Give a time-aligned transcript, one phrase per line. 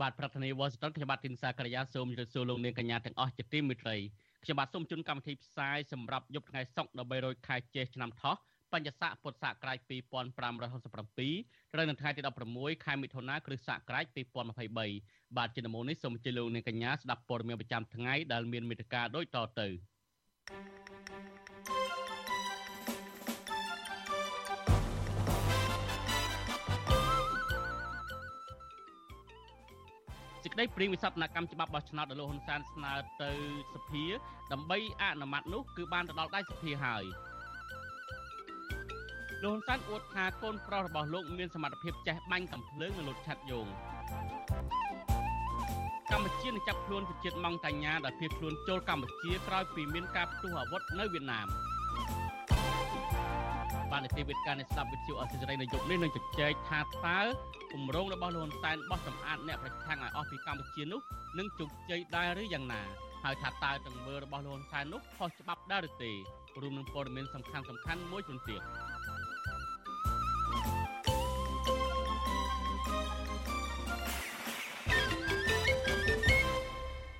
[0.00, 3.96] បាទប្រធានាធិបតី Washington ខ្ញុំបាទទីនសាករិយាសូមជម្រាបសួរលោកនាងកញ្ញាទាំងអស់ជាទីមេត្រី
[4.44, 8.36] ខ្ញុំបាទសូមជូនកម្មវិធីផ្សាយសម្រាប់យប់ថ្ងៃសុក្រ13ខែចេសឆ្នាំថោះ
[8.72, 12.20] បញ្ញស័កពុទ្ធសករាជ2567ត្រូវនៅថ្ងៃទី
[12.52, 14.04] 16ខែមិថុនាគ្រិស្តសករាជ
[14.76, 19.68] 2023បាទជាដំបូងនេះសូមអញ្ជើញលោកនាងកញ្ញាស្ដាប់ព័ត៌មានប្រចាំថ្ងៃដែលមានមេត្តាដូចតទៅ
[30.44, 33.32] សេចក្តីព្រៀងវិសោធនកម្មច្បាប់បោះឆ្នោតដែលលោកហ៊ុនសែនស្នើទៅ
[33.74, 34.04] សភា
[34.52, 37.04] ដើម្បីអនុម័តនោះគឺបានទៅដល់ដៃសភាហើយ
[39.44, 43.66] លោកហ៊ុនសែនអួតថាកូនប្រុសរបស់លោកមានសមត្ថភាពចេះបាញ់កំភ្លើងនៅលោកឆាត់យង
[46.12, 51.46] កម្ពុជានឹងចាប់ខ្លួនប្រជាជាតិម៉ង់តាញ៉ាដែលភៀសខ្លួនចូលកម្ពុជាក្រោយពីមានការផ្ទុះអាវុធនៅវៀតណាម
[53.90, 57.20] បាននីតិវិទ្យានៃស្ដាប់វិទ្យុអសិរ័យនៅយប់នេះនឹងជជែកថាតើ
[57.72, 61.00] គម្រោងរបស់លោកហ៊ុនសែនបោះសម្អាតអ្នកប្រឆាំងឲ្យអស់ពីកម្ពុជានោះ
[61.38, 62.82] នឹងជោគជ័យដែរឬយ៉ាងណា
[63.24, 66.12] ហើយថាតើទង្វើរបស់លោកហ៊ុនសែននោះខុសច្បាប់ដែរឬទេ
[66.60, 68.62] រួមនឹងព័ត៌មានសំខាន់សំខាន់មួយចំនួនទៀត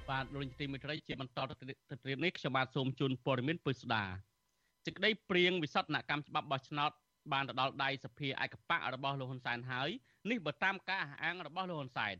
[0.09, 4.05] បាទលោកនាយកទីមេត្រីជាបន្តទៅត្រៀមនេះខ្ញុំបាទសូមជូនព័ត៌មានពុស្ដា
[4.87, 6.91] សេចក្តីព្រៀងវិសោធនកម្មច្បាប់បោះឆ្នោត
[7.33, 9.91] បានទៅដល់ដៃសភាឯកបៈរបស់លោកហ៊ុនសែនហើយ
[10.31, 12.15] នេះបើតាមការអះអាងរបស់លោកហ៊ុនសែន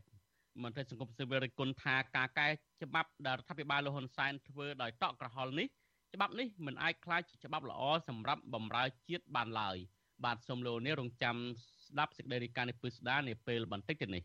[0.63, 2.47] មន្ត្រីសង្គមស៊ីវិលរិះគន់ថាការកែ
[2.83, 5.67] ច្បាប់ដែលរដ្ឋាភិបាលលោកហ៊ុនសែនធ្វើដោយតក់ក្រហល់នេះ
[6.15, 9.77] ច្បាប់នេះមិនអាចក្លាយជាច្បាប់ល្អសម្រាប់បម្រើជាតិបានឡើយ
[10.25, 11.35] បាទសូមលោកនេះរងចាំ
[11.87, 14.23] ស្ដាប់សេចក្តីរាយការណ៍នេះពឹស្ដានាពេលបន្តិចទៀតនេះ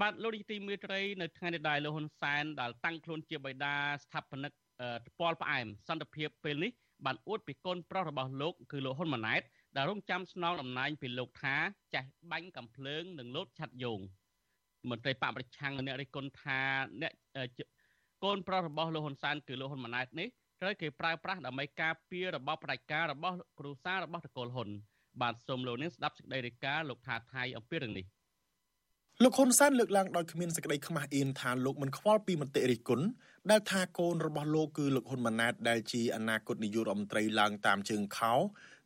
[0.00, 4.52] បាទលោកនាយទីមេត្រីនៅថ្ងៃនេះដែរលោកហ៊ុនសែនដែលតាំងខ្លួនជាបិតាស្ថាបនិក
[5.18, 6.72] ពលផ្អែមសន្តិភាពពេលនេះ
[7.06, 9.42] បានអួតពីកូនប្រុសរបស់លោកគឺលោកហ៊ុនម៉ាណែត
[9.76, 11.56] ដែលរងចាំស្នងតំណែងពីលោកថា
[11.94, 14.00] ចាស់បាញ់កំភ្លើងនិងលោតឆាត់យង
[14.90, 16.60] មន្ត្រីបកប្រឆាំងអ្នករិះគន់ថា
[17.02, 17.12] អ្នក
[18.24, 20.28] កូនប្រុសរបស់លោកហ៊ុនសែនគឺលោកហ៊ុនម៉ាណែតនេះ
[20.60, 24.68] ត្រូវគេប្រើប្រាស់ដើម្បីការពាររបបផ្ដាច់ការរបស់គ្រូសារបស់តកូលហ៊ុន
[25.20, 28.06] បាទសូមលោកនាងស្ដាប់សេចក្តីរាយការណ៍លោកថាថៃអំពីរឿងនេះ
[29.24, 33.06] លោកហ៊ុនសែនលើកឡើងដោយគ្មានសេចក្តីខ្មាស់អៀនថាលោកមិនខ្វល់ពីមតិរិះគន់
[33.50, 38.34] ដែលថាកូនរបស់លោកគឺលោកហ៊ុនម៉ាណែតដែលជាអនាគតនាយករដ្ឋមន្ត្រីឡើងតាមជើងខោ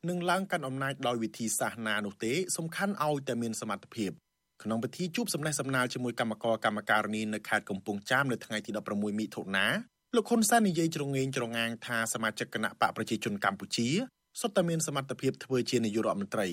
[0.08, 4.10] និងឡើងកាន់អំណាចដោយវិធីសាសនានោះទេសំខាន់ឲ្យតែមានសមត្ថភាព
[4.62, 9.66] ក្នុងពិធីជួបសំណេះសំណាលជាមួយគណៈកម្មការកម្មការនីនៅខេត្តកំពង់ចាមនៅថ្ងៃទី16មិថុនា
[10.16, 13.88] លោកហ៊ុនសែននិយាយច្រងេងច្រងាងថាសមាជិកគណៈបកប្រជាជនកម្ពុជា
[14.40, 16.48] សុទ្ធតែមានសមត្ថភាពធ្វើជានាយករដ្ឋមន្ត្រី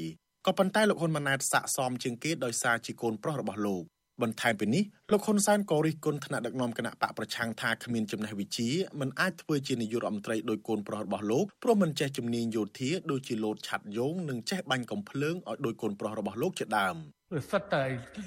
[0.48, 3.84] ក៏ប៉ុន្តែលោកហ៊ុនម៉ាណែតស័កសមជាងគេដោយសារជាកូនប្រុសរបស់លោក
[4.22, 8.70] បន្ថែមពីនេះលោកហ៊ុនសែនក៏រិះគន់ថ្នាក់ដឹកនាំគណៈបកប្រឆាំងថាគ្មានចំណេះវិជ្ជា
[9.00, 16.96] មិនអាចធ្វើជានាយករដ្ឋមន្ត្រីដោយកូនប្រុសរបស់លោកព្រោះមិនចេះជំនាញយោធាដូចជាលោតឆាត់យងនិងចេះបាញ់កំភ្លើងឲ្យដោយកូនប្រុសរបស់លោកជាដើម
[17.34, 17.84] វាសិតតែ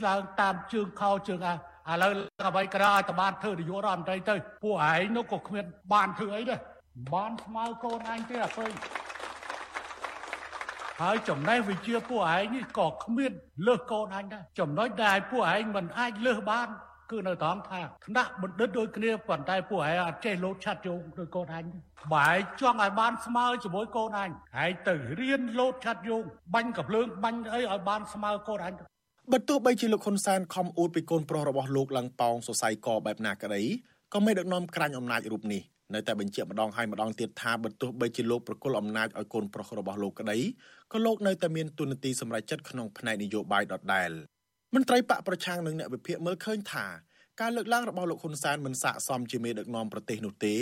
[0.06, 1.40] ឡើងតាមជើងខោជើង
[1.88, 2.12] អាឥឡូវ
[2.48, 6.60] អ្វីក្រោយឲ្យតបានធ្វើនាយករដ្ឋមន្ត្រីទៅពួកឯងនោះក៏គ្មានបានធ្វើអីដែរ
[7.14, 8.70] បានស្មើកូនឯងទេអាពេញ
[11.02, 13.32] ហើយចំណេះវិជាពួកឯងនេះក៏គ្មាន
[13.66, 16.68] លើសកូនអញដែរចំណុចដែលពួកឯងមិនអាចលើសបាន
[17.10, 21.64] គឺនៅត្រង់ថាថ្នាក់បណ្ឌិតដូចគ្នាប៉ុន្តែពួកឯងអត់ចេះលោតឆាត់ជោងដូចកូនអញ
[22.14, 26.22] បែរចង់ឲ្យបានស្មើជាមួយកូនអញហើយទៅរៀនលោតឆាត់យោង
[26.54, 28.74] បាញ់កំភ្លើងបាញ់អីឲ្យបានស្មើកូនអញ
[29.32, 33.62] បើទោះបីជាលោកហ៊ុនសែនខំអួតពីកូនប្រុសរបស់លោកឡើងប៉ោងសរសៃកបែបណាក្តី
[34.14, 35.62] ក៏មិនដឹកនាំក្រាញ់អំណាចរូបនេះ
[35.94, 40.38] នៅតែបញ្ជាក់ម្ដងហើយម្ដងទៀតថាបើទោះបីជាលោកប្រគល់អំណាចឲ្យកូនប្រុសរបស់លោកក្តី
[40.92, 44.10] ក៏លោកនៅតែមានទូនាទីសម្រេចចិត្តក្នុងផ្នែកនយោបាយដដែល
[44.74, 46.86] មន្ត្រីបកប្រឆាំងនិងអ្នកវិភាគមើលឃើញថា
[47.40, 50.54] ការលើកឡើងរបស់លោកហ៊ុនសែនមិនស័ក្តិសមជាមេដឹកនាំប្រទេសនោះទេ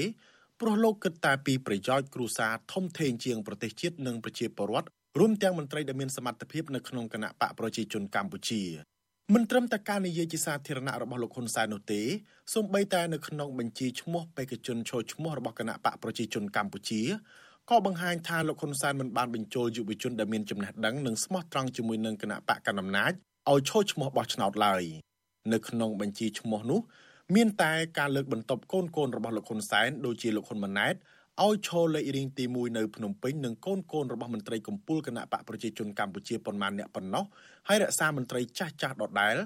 [0.61, 4.88] ព្រោះលោកគិតតែពីប្រយោជន៍គ្រួសារធំធេងជាងប្រទេសជាតិនិងប្រជាពលរដ្ឋ
[5.19, 8.62] រួមទាំងមន្ត្រីដែលមានសមត្ថភាពនៅក្នុងគណៈបកប្រជាជនកម្ពុជា
[9.35, 12.00] មិនត្រឹមតែការនិយាយជាសាធារណៈរបស់លោកហ៊ុនសែននោះទេ
[12.55, 17.03] សូម្បីតែនៅក្នុងបញ្ជីឈ្មោះបេក្ខជនចូលឈ្មោះរបស់គណៈបកប្រជាជនកម្ពុជា
[17.71, 23.12] ក៏បង្ហាញថាលោកហ៊ុនសែនមិនបានបញ្ចូលយុវជនដែលមានចំណេះដឹងនិងស្មោះត្រង់ជាមួយនឹងគណៈបកកណ្ដាលអំណាច
[23.50, 24.82] ឲ្យចូលឈ្មោះបោះឆ្នោតឡើយ
[25.53, 26.81] នៅក្នុងបញ្ជីឈ្មោះនោះ
[27.35, 30.94] មានតែការលើកបន្ទប់កូនកូនរបស់លោកហ៊ុនសែនដូចជាលោកហ៊ុនម៉ាណែត
[31.44, 37.25] ឲ្យឈរលេខរៀងទី1នៅភ្នំពេញនិងកូនកូនរបស់មន្ត្រីកម្ពុជាគណៈបកប្រជាជនកម្ពុជាប៉ុន្មានអ្នកប៉ុណ្ណោះ
[37.69, 39.37] ហើយរក្សាមន្ត្រីចាស់ចាស់ដដែល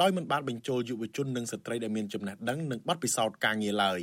[0.00, 4.00] ដោយមិនបានបញ្ចូលយុវជននិងស្ត្រីដែលមានចំណេះដឹងនិងបទពិសោធន៍ការងារឡើយ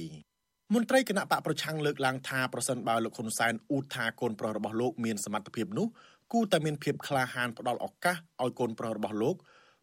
[0.74, 5.88] មន្ត្រីគណៈបកប្រឆាំងលើកឡើងថាប្រសិនបើលោកហ៊ុនសែនអ៊ូថាកូនប្រុសរបស់លោកមានសមត្ថភាពនោះ
[6.34, 9.36] គូតែមានភាពក្លាហានផ្ដល់ឱកាសឲ្យកូនប្រុសរបស់លោក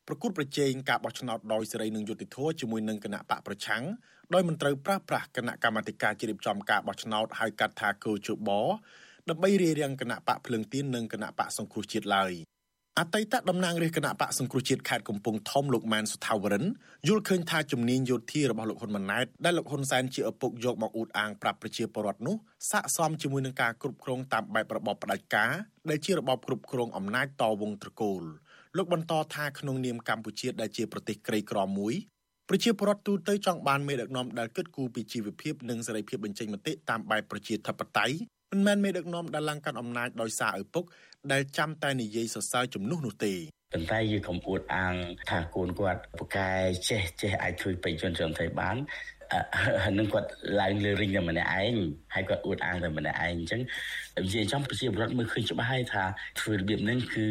[0.06, 3.83] ប្រគួតប្រជែងការបោះឆ្នោតដោយសេរីនិងយុត្តិធម៌ជាមួយនឹងគណៈបកប្រឆាំង
[4.35, 8.51] ដោយមិនត្រូវប្រាស្រ័យគណៈកម្មាធិការជ្រៀបចំការបោះឆ្នោតហៅកាត់ថាកោជប
[9.29, 12.33] ដើម្បីរារាំងគណៈបកភ្លើងទៀននិងគណៈបកសង្គ្រោះជាតិឡើយ
[12.99, 16.65] អតីតតំណាងរាជគណៈបកសង្គ្រោះជាតិខេត្តកំពង់ធំលោកម៉ែនសុថាវរិន
[17.09, 22.37] យល់ឃើញថាជំនាញយោធារបស់លោកហ៊ុនម៉ាណែតដែលលោកហ៊ុនសែនជាឪពុកយកមកអួតអាងប្រាប់ប្រជាពលរដ្ឋនោះ
[22.71, 25.53] ស័ក្តិសមជាមួយនឹងការគ្រប់គ្រងតាមបែបរបបផ្ដាច់ការ
[25.91, 28.23] ដែលជារបបគ្រប់គ្រងអំណាចតវងត្រកូល
[28.77, 31.95] លោកបន្តថាក្នុងនាមកម្ពុជាដែលជាប្រទេសក្រីក្រមួយ
[32.50, 38.17] ប្រជាពលរដ្ឋទូទៅចង់បានមេដឹកនាំដែលគិតគូរពីជីវភាពនិងសេរីភាពបញ្ចេញមតិតាមបែបប្រជាធិបតេយ្យ
[38.53, 40.85] មិនមែនមេដឹកនាំដែលឡើងកាន់អំណាចដោយសារឪពុក
[41.33, 43.33] ដែលចាំតែនិយាយសរសើរជំនួសនោះទេ
[43.73, 44.95] ប៉ុន្តែយើងកុំអួតអាង
[45.31, 46.49] ថាកូនគាត់ពូកែ
[46.89, 48.77] ចេះចេះអាចជួយប្រជាជនជនទៅបាន
[49.83, 50.29] ហើយនឹងគាត់
[50.61, 51.75] ឡើងលើរិញតែម្នាក់ឯង
[52.15, 53.61] ហើយគាត់អួតអាងតែម្នាក់ឯងអញ្ចឹង
[54.25, 56.05] និយាយចំប្រជាពលរដ្ឋមើលឃើញច្បាស់ហើយថា
[56.41, 57.27] ធ្វើរបៀបហ្នឹងគឺ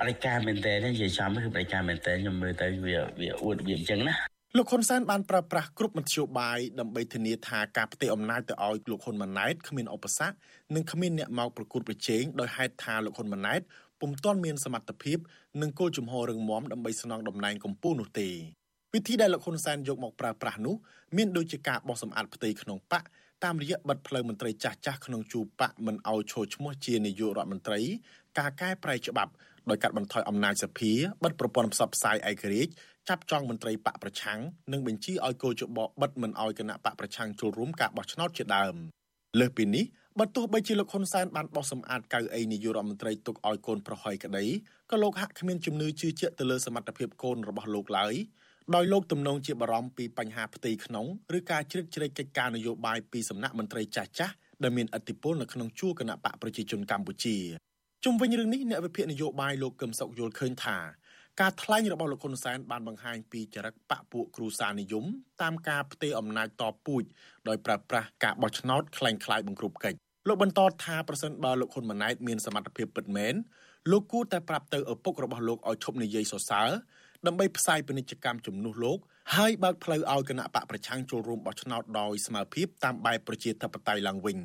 [0.00, 10.34] បរិការមែនតើនិយាយចំគឺបរិការមែនតើខ្ញុំមើលទៅវាវាអួតរបៀបអញ្ចឹងណា លោកហ៊ុនសែនបានប្រើប្រាស់គ្រប់មធ្យោបាយដើម្បីធានាថាការផ្ទេរអំណាចទៅឲ្យលោកហ៊ុនម៉ាណែតគ្មានឧបសគ្គ
[10.74, 13.60] និងគ្មានអ្នកមកប្រគួតប្រជែងដោយហេតុថាលោកហ៊ុនម៉ាណែត
[14.00, 15.18] ពុំទាន់មានសមត្ថភាព
[15.62, 18.28] និងគោលជំហររឹងមាំដើម្បីស្នងតំណែងកម្ពុជានោះទេ
[18.94, 20.74] វិធីដែលលោកហ៊ុនសែនយកមកប្រើប្រាស់នោះ
[21.16, 23.02] មានដូចជាការបោះសម្អាតផ្ទៃក្នុងបក
[23.44, 27.80] តាមរយៈបិទផ្លូវមន្ត្រីចាស់ចាស់ក្នុងជួរបកមិនឲ្យឈរឈ្មោះជានាយករដ្ឋមន្ត្រី
[28.38, 29.32] ការកែប្រែច្បាប់
[29.70, 30.92] ដោយកាត់បន្ថយអំណាចសភា
[31.24, 32.72] បិទប្រព័ន្ធផ្សព្វផ្សាយឯករាជ្យ
[33.08, 34.38] ចាប់ចងមន្ត្រីបកប្រឆាំង
[34.72, 38.74] និងបញ្ជាឲ្យគោចបបិទមិនឲ្យគណៈបកប្រឆាំងចូលរួមការបោះឆ្នោតជាដើម
[39.40, 39.84] លើសពីនេះ
[40.18, 44.44] បើទោះបីជាលោកហ៊ុនសែនបានបោះសម្អាតកៅអីនាយករដ្ឋមន្ត្រីទុកឲ្យកូនប្រហ័យក្តី
[44.90, 48.14] ក៏លោកហាក់គ្មានជំនឿជឿជាក់ទៅលើសមត្ថភាពកូនរបស់លោកឡើយ
[48.74, 51.06] ដោយលោកទំនងជាបារម្ភពីបញ្ហាផ្ទៃក្នុង
[51.36, 57.36] ឬការជ្រៀតជ្រែកកិច្ចការនយោបាយពីសំណាក់មន្ត្រីចាស់ចាស់ដែលមានឥទ្ធិពលនៅក្នុងជួរគណៈបកប្រជាជនកម្ពុជា
[58.04, 60.76] ជុំវិញរឿងនេះអ្នកវិភាគនយោបាយលោកកឹមសុខយល់ឃើញថា
[61.40, 65.04] ការថ្លែងរបស់លោកហ៊ុនសែនបានបង្ហាញពីចរិតបកពួកគ្រូសានិយម
[65.42, 67.02] តាមការផ្ទេរអំណាចតពូជ
[67.48, 69.98] ដោយប្រើប្រាស់ការបោះឆ្នោតខ្លាំងខ្លាយបង្ក្រប់កិច្ច
[70.28, 73.34] លោកបន្តថាប្រសិនបើលោកហ៊ុនម៉ាណែតមានសមត្ថភាពពិតមែន
[73.90, 76.70] លោកគួរតែប្រាប់ទៅឪពុករបស់លោកឲ្យឈប់និយាយសរសើរ
[77.26, 78.98] ដើម្បីផ្សាយពាណិជ្ជកម្មជំនួសលោក
[79.36, 84.38] ហើយបើកផ្លូវឲ្យគណៈបកប្រឆាំងចូលរួមបោះឆ្នោតដោយស្មើភាពតាមបែបប្រជាធិបតេយ្យឡើងវិញ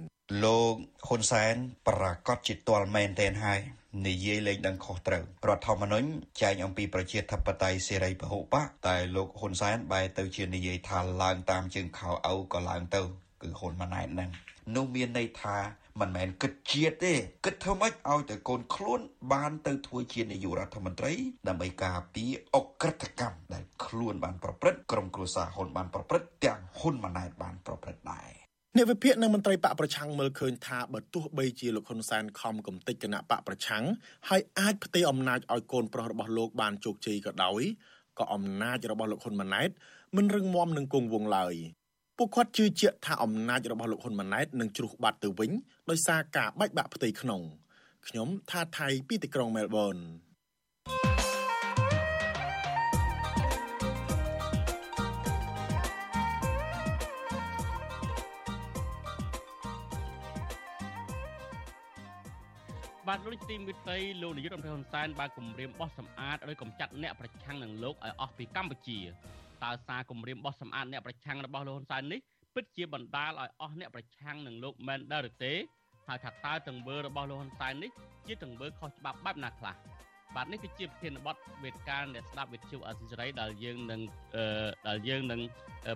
[0.44, 0.76] លោក
[1.08, 1.54] ហ៊ុនសែន
[1.88, 3.60] ប្រកាសជាទាល់មែនទែនហើយ
[4.06, 6.08] និយាយលេងដឹងខុសត្រូវរដ្ឋធម្មនុញ្ញ
[6.42, 13.02] ចែងអំពីប្រជាធិបតេយ្យសេរីពហុបកតែលោកហ៊ុនសែនបែរទៅជានិយាយថាឡើងតាមជើងខោអ៊ូក៏ឡើងទៅ
[13.42, 14.30] គឺហ៊ុនម៉ាណែតហ្នឹង
[14.76, 15.58] នោះមានន័យថា
[16.00, 17.14] មិនមែនគិតជាតិទេ
[17.46, 19.00] គិតធ្វើម៉េចឲ្យតែកូនខ្លួន
[19.34, 21.14] បានទៅធ្វើជានាយករដ្ឋមន្ត្រី
[21.48, 28.47] ដើម្បីការពារអក្រិតកម្មដែលខ្លួនបានប្រព្រឹត្តក្រុមគ្រួសារហ៊ុនបានប្រព្រឹត្តទាំងហ៊ុនម៉ាណែតបានប្រព្រឹត្តដែរ
[28.78, 33.84] អ្នកវិភាគនិងមន្ត្រីបកប្រឆាំងមើលឃើញថាបើទោះបីជាលោកហ៊ុនសែនខំកំទេចគណៈបកប្រឆាំង
[34.30, 37.62] ហើយអាចផ្ទេរអំណាចឲ្យកូនប្រុសរបស់លោកបានជោគជ័យក៏ដោយ
[38.20, 39.70] ក៏អំណាចរបស់លោកហ៊ុនម៉ាណែត
[40.16, 41.56] មិនរឹងមាំនឹងគង់វង្សឡើយ
[42.18, 45.52] ពួកគាត់ជឿជាក់ថាអំណាចរបស់លោកហ៊ុនម៉ាណែតនឹងជ្រុះបាត់ទៅវិញ
[45.90, 47.42] ដោយសារការបែកបាក់ផ្ទៃក្នុង
[48.08, 49.98] ខ្ញុំថាថៃពីទីក្រុងមែលប៊ន
[63.08, 69.00] បាទលោកទីមិត្តរីលោកនាយករដ្ឋមន្ត្រីហ៊ុនសែនបានគម្រាមបោះសម្អាតឬកំចាត់អ្នកប្រឆាំងនឹងលោកឲ្យអស់ពីកម្ពុជា
[69.64, 72.20] តើសារគម្រាមបោះសម្អាតអ្នកប្រឆាំងរបស់លោកហ៊ុនសែននេះ
[72.56, 75.54] ពិតជាបណ្ដាលឲ្យអស់អ្នកប្រឆាំងនឹងលោកមែនដែរឬទេ
[76.08, 77.92] ហើយថាតើទង្វើរបស់លោកហ៊ុនសែននេះ
[78.28, 79.76] ជាទង្វើខុសច្បាប់បែបណាខ្លះ
[80.36, 84.02] បាទនេះគឺជាប្រធានបទវេទិកាអ្នកស្ដាប់វិទ្យុអសិរ័យដែលយើងនឹង
[84.88, 85.42] ដែលយើងនឹង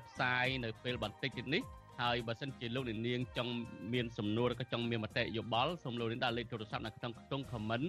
[0.07, 1.61] ផ្សាយនៅពេលបន្តិចទៀតនេះ
[2.01, 3.53] ហើយបើសិនជាលោកនាងចង់
[3.93, 7.85] មានសំណួរឬក៏ចង់មានមតិយោបល់សូមលោកនាងដាក់លេខទូរស័ព្ទនៅក្នុងខ្ទង់ comment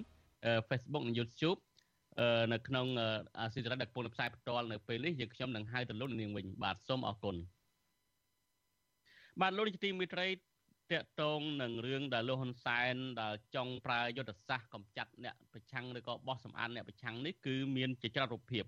[0.68, 1.58] Facebook និង YouTube
[2.52, 2.86] នៅក្នុង
[3.38, 7.36] អាស៊ីសេរីដែលកំពុងផ្សាយផ្ទាល់នៅពេលនេះយើងខ្ញុំនឹងហៅទៅលោកនាងវិញបាទសូមអរគុណ
[9.40, 10.36] បាទលោកនាយកទីមេត្រីត
[10.92, 18.64] កតងនឹងរឿងដែលលោកហ៊ុនសែនដែលចង់ប្រើយុទ្ធសាស្ត្រកំចាត់អ្នកប្រឆាំងឬក៏បោះសម្អាតអ្នកប្រឆាំងនេះគឺមានជាច្រើនរូបភាព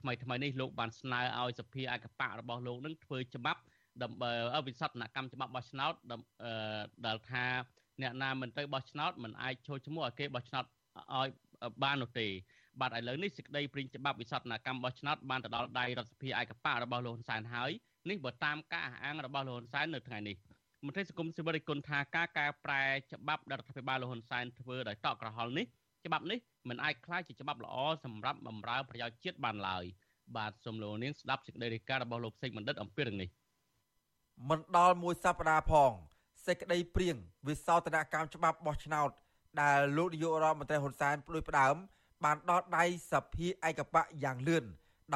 [0.00, 3.60] ថ្មីថ្មីនេះលោកបានស្នើឲ្យសភាឯកបៈរបស់លោកនឹងធ្វើច្បាប់
[4.02, 4.30] ដើម្បី
[4.66, 5.94] វិសោធនកម្មច្បាប់បោះឆ្នោត
[7.06, 7.44] ដែលថា
[8.02, 10.64] អ្នកណាមិនទៅបោះឆ្នោតមិនអាចចូលឈ្មោះឲ្យគេបោះឆ្នោត
[11.14, 11.28] ឲ្យ
[11.82, 12.26] បាននោះទេ
[12.80, 17.70] បាទឥឡូវនេះសេចក្តីព្រិញច្បាប់វិសោធនកម្មបោះឆ្នោតបានទៅដល់ដៃរដ្ឋសភាឯកបៈរបស់លោកហ៊ុនសែនហើយ
[18.10, 20.36] នេះបើតាមការអះអាងរបស់លោកហ៊ុនសែននៅថ្ងៃនេះ
[20.84, 22.82] មន្ត្រីសង្គមស៊ីវិលរិះគន់ថាការកែប្រែ
[23.12, 25.66] ច្បាប់ដែលរដ្ឋាភិបាលលោកហ៊ុនសែនធ្វើដោយតក់ក្រហល់នេះ
[26.06, 29.84] ច្បាប់នេះមិនអាចក្លាយជាច្បាប់ល្អសម្រាប់បម្រើប្រយោជន៍ជាតិបានឡើយ
[30.36, 33.28] បាទសូមលោកនាងស្ដាប់សេចក្តីរាយការណ៍របស់លោកសេកបណ្ឌិតអំពីរឿងនេះ
[34.48, 35.92] មិនដល់មួយសប្តាហ៍ផង
[36.46, 37.16] សេចក្តីព្រៀង
[37.48, 39.10] វិសោធនកម្មច្បាប់បោះឆ្នោត
[39.62, 41.74] ដែលលោកនាយករដ្ឋមន្ត្រីហ៊ុនសែនផ្ដួចផ្ដើម
[42.24, 44.64] បានដល់ដៃសភាឯកបៈយ៉ាងលឿន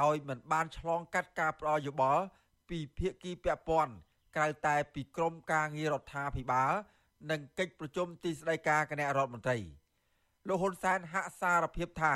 [0.01, 2.23] ដោយមិនបានឆ្លងកាត់ការផ្ដល់យោបល់
[2.69, 3.93] ពីភាគីពាក់ព័ន្ធ
[4.37, 6.73] ក្រៅតែពីក្រមការងាររដ្ឋាភិបាល
[7.31, 9.59] និងកិច្ចប្រជុំទីស្តីការគណៈរដ្ឋមន្ត្រី
[10.49, 12.15] លោកហ៊ុនសែនហាក់សារភាពថា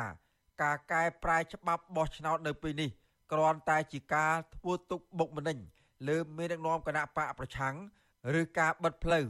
[0.62, 2.90] ការកែប្រែច្បាប់បោះឆ្នោតនៅពេលនេះ
[3.32, 5.59] គ្រាន់តែជាការធ្វើទុកបុកម្នេញ
[6.09, 7.75] លើមេដឹកនាំគណៈបកប្រឆាំង
[8.40, 9.26] ឬការបិទផ្លូវ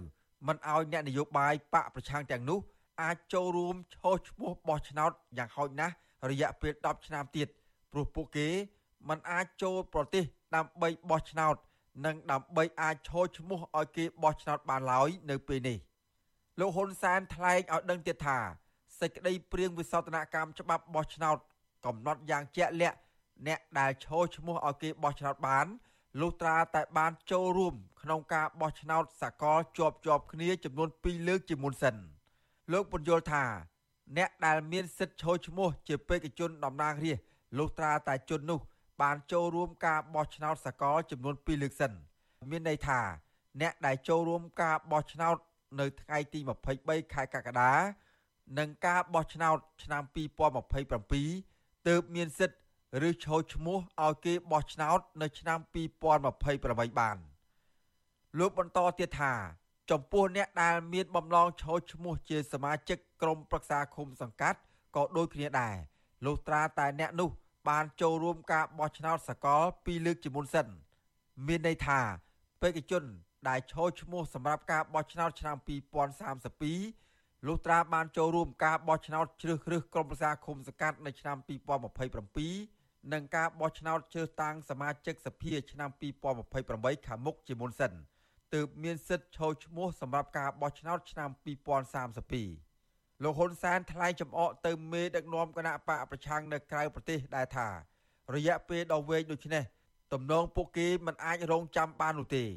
[0.47, 2.61] មិនឲ្យអ្នកនយោបាយបកប្រឆាំងទាំងនោះ
[3.03, 5.95] អាចចូលរួមឈោះឈ្មោះបោះឆ្នោតយ៉ាងហោចណាស់
[6.31, 7.49] រយៈពេល10ឆ្នាំទៀត
[7.93, 8.49] ព្រោះពួកគេ
[9.09, 10.25] មិនអាចចូលប្រទេស
[10.55, 11.55] ដើម្បីបោះឆ្នោត
[12.07, 15.79] និងដើម្បីអាចឈរឈ្មោះឲ្យគេបោះឆ្នោតបានឡើយនៅពេលនេះ
[16.61, 18.39] លោកហ៊ុនសែនថ្លែងឲ្យដឹងទៀតថា
[19.01, 21.37] សេចក្តីព្រៀងវិសោធនកម្មច្បាប់បោះឆ្នោត
[21.87, 22.99] កំណត់យ៉ាងជាក់លាក់
[23.47, 25.67] អ្នកដែលឈរឈ្មោះឲ្យគេបោះឆ្នោតបាន
[26.21, 31.97] លុះត្រាតែបានចូលរួមក្នុងការបោះឆ្នោតសកលជាប់ជាប់គ្នាចំនួន2លើកជាមុនសិន
[32.73, 33.45] លោកបញ្យល់ថា
[34.17, 38.61] អ្នកដែលមានសិទ្ធិឈរឈ្មោះជាបេក្ខជនតំណាងរាស្ត្រលុះត្រាតែជននោះ
[39.03, 41.93] បានចូលរួមការបោះឆ្នោតសកលចំនួន2លើកសិន
[42.51, 43.01] មានន័យថា
[43.61, 45.37] អ្នកដែលចូលរួមការបោះឆ្នោត
[45.81, 46.41] នៅថ្ងៃទី
[46.77, 47.73] 23ខែកក្កដា
[48.59, 50.03] និងការបោះឆ្នោតឆ្នាំ
[51.11, 52.62] 2027ទើបមានសិទ្ធិ
[53.09, 55.59] ឬឈោឈ្មោះឲ្យគេបោះឆ្នោតនៅឆ្នាំ
[56.25, 57.17] 2028បាន
[58.39, 59.33] លោកបន្តទៀតថា
[59.91, 64.59] ចំពោះអ្នកដែលមានបំណងឈោឈ្មោះជាសមាជិកក្រុមប្រឹក្សាឃុំសង្កាត់
[64.97, 65.77] ក៏ដូចគ្នាដែរ
[66.27, 67.31] លុះត្រាតែអ្នកនោះ
[67.69, 70.67] បានចូលរួមការបោះឆ្នោតសកលពីរលើកជាមុនសិន
[71.47, 72.01] មានន័យថា
[72.63, 73.05] បេក្ខជន
[73.49, 75.57] ដែលឈរឈ្មោះសម្រាប់ការបោះឆ្នោតឆ្នាំ
[76.53, 82.72] 2032លុះត្រាបានចូលរួមការបោះឆ្នោតជ្រើសរើសក្រុមប្រឹក្សាឃុំសង្កាត់នៅឆ្នាំ2027
[83.13, 85.91] និងការបោះឆ្នោតជ្រើសតាំងសមាជិកសភាឆ្នាំ
[86.49, 87.93] 2028ខាងមុខជាមុនសិន
[88.55, 91.31] ទើបមានសិទ្ធិឈរឈ្មោះសម្រាប់ការបោះឆ្នោតឆ្នាំ
[92.47, 97.69] 2032លោកហ៊ុនសែនថ្លែងចំអកទៅមេដឹកនាំគណៈបកប្រឆាំងនៅក្រៅប្រទេសដែរថា
[98.35, 99.65] រយៈពេលដ៏វែងដូចនេះ
[100.13, 102.49] ទំនងពួកគេមិនអាចរងចាំបាននោះទេឥ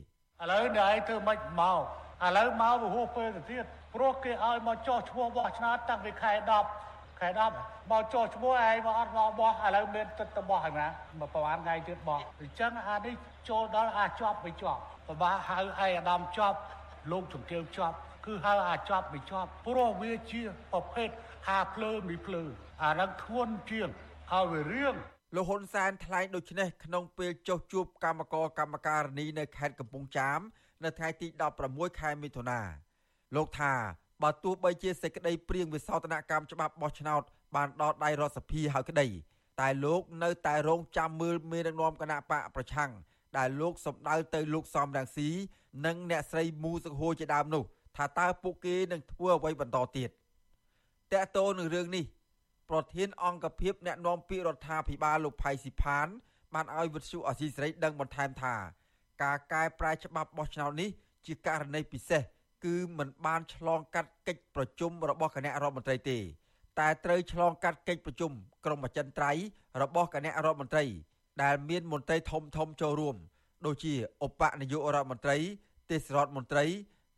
[0.51, 1.79] ឡូវនេះឯងធ្វើម៉េចមក
[2.25, 7.29] ឥឡូវមកពហុពេលទៅទៀតព្រោះគេឲ្យមកចោះឈ្មោះបោះឆ្នោតតាំងពីខែ10 ខែ
[7.59, 10.87] 10មកចោះឈ្មោះឯងមកអត់មកបោះឥឡូវមានទឹកទៅបោះហើយណា
[11.19, 13.13] មកប្រហែលថ្ងៃទៀតបោះអញ្ចឹងអានេះ
[13.49, 16.57] ចូលដល់អាចជាប់មិនជាប់ប្របាហៅឯអាដាមជាប់
[17.11, 17.95] លោកជំទាវជាប់
[18.25, 20.43] គឺហៅអាចប់មិនជាប់ព្រោះវាជា
[20.73, 21.09] ប្រភេទ
[21.47, 22.43] ហាភ្លើមីភ្លើ
[22.83, 23.89] អានឹងធ្ងន់ជាង
[24.31, 24.95] ហើយវារៀង
[25.35, 30.39] លោកហ៊ុនសែនថ្លែងដូចនេះក្នុងពេលចុះជួបកម្មករកម្មការនីនៅខេត្តកំពង់ចាម
[30.83, 31.27] នៅថ្ងៃទី
[31.63, 32.59] 16ខែមិថុនា
[33.35, 33.73] លោកថា
[34.23, 37.21] បើទោះបីជាសេចក្តីព្រៀងវិសោធនកម្មច្បាប់បោះឆ្នោត
[37.55, 39.07] បានដល់ដៃរដ្ឋសភាហើយក្តី
[39.61, 42.91] តែលោកនៅតែរងចាំមើលមេដឹកនាំគណៈបកប្រឆាំង
[43.37, 45.29] ដែលលោកសម្ដៅទៅលោកសំរងស៊ី
[45.85, 47.63] និងអ្នកស្រីមូសុខួរជាដើមនោះ
[47.97, 50.09] ថាតើពួកគេនឹងធ្វើអ្វីបន្តទៀត
[51.13, 52.05] តើតើនឹងរឿងនេះ
[52.69, 56.07] ប្រធានអង្គភិបអ្នកណែនាំពាក្យរដ្ឋាភិបាលលោកផៃស៊ីផាន
[56.53, 58.55] បានឲ្យវិទ្យុអសីសេរីដឹងបន្ថែមថា
[59.23, 60.89] ការកែប្រែច្បាប់បោះឆ្នោតនេះ
[61.25, 62.21] ជាករណីពិសេស
[62.65, 66.17] គឺមិនបានឆ្លងកាត់កិច្ចប្រជុំរបស់គណៈរដ្ឋមន្ត្រីទេ
[66.79, 68.31] តែត្រូវឆ្លងកាត់កិច្ចប្រជុំ
[68.65, 69.43] ក្រុមអចិន្ត្រៃយ៍
[69.81, 70.85] របស់គណៈរដ្ឋមន្ត្រី
[71.43, 73.15] ដែលមានមន្ត្រីធំធំចូលរួម
[73.65, 73.93] ដូចជា
[74.25, 75.37] ឧបនាយករដ្ឋមន្ត្រី
[75.91, 76.65] ទេសរដ្ឋមន្ត្រី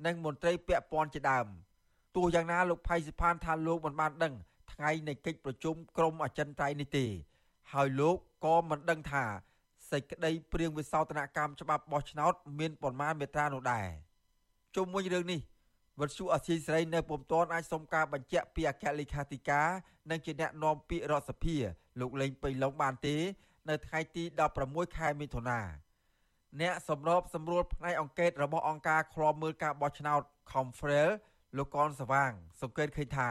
[0.05, 1.47] និងមន្ត្រីពាក់ព័ន្ធជាដើម
[2.15, 4.33] ទោះយ៉ាងណាលោកផៃសិផានថាលោកមិនបានដឹង
[4.73, 7.05] ថ្ងៃនៃកិច្ចប្រជុំក្រុមអចិន្ត្រៃយ៍នេះទេ
[7.73, 9.25] ហើយលោកក៏មិនដឹងថា
[9.91, 13.87] សេចក្តីព្រៀងវិសោធនកម្មច្បាប់បោះឆ្នោត មានប៉ុន្មានមេត្រានោះដែរ
[14.77, 15.39] ជុំវិញរឿងនេះ
[15.99, 19.69] វត្តសុអសីស្រីនៅពុំទាន់អាចសុំការបញ្ជាក់ពីអគ្គលេខាធិការ
[20.09, 21.55] និងជាអ្នកនាំពាក្យរដ្ឋសភា
[21.99, 23.15] លោកលេងពេញឡុងបានទេ
[23.69, 24.23] នៅថ្ងៃទី
[24.59, 25.59] 16ខែមិថុនា
[26.61, 31.09] អ្នកសម្របសម្រួលផ្នែកអង្កេតរបស់អង្គការឃ្លាំមើលការបោះឆ្នោត Confrel
[31.57, 32.31] លោកកនសវាង
[32.61, 33.29] សង្កេតឃើញថា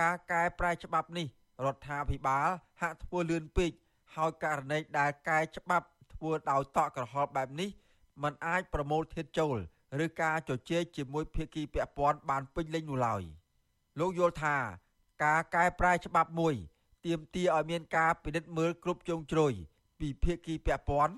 [0.00, 1.26] ការកែប្រែច្បាប់នេះ
[1.64, 2.48] រដ្ឋាភិបាល
[2.80, 3.70] ហាក់ធ្វើលឿនពេក
[4.14, 7.70] ហើយករណីដែលកែច្បាប់ធ្វើដោយតក់ក្រហល់បែបនេះ
[8.22, 9.58] มันអាចប្រមូលធាតុចូល
[10.04, 13.22] ឬការជជែកជាមួយភាគីពាក់ព័ន្ធបានពេញលេញនោះឡើយ
[13.98, 14.56] លោកយល់ថា
[15.24, 16.54] ការកែប្រែច្បាប់មួយ
[17.06, 19.52] ទាមទារឲ្យមានការពិនិត្យមើលគ្រប់ជ្រុងជ្រោយ
[20.00, 21.14] ពីភាគីពាក់ព័ន្ធ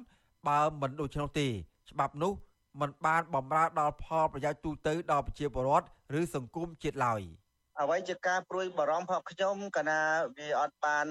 [0.49, 1.49] បើមិនដូច្នោះទេ
[1.91, 2.33] ច្បាប់នោះ
[2.81, 5.87] มันបានបំរើដល់ផលប្រយោជន៍ទូទៅដល់ប្រជាពលរដ្ឋ
[6.19, 7.23] ឬសង្គមជាតិឡើយ
[7.80, 10.02] អ្វីជាការព្រួយបារម្ភរបស់ខ្ញុំកាលណា
[10.38, 11.08] វាអត់បាន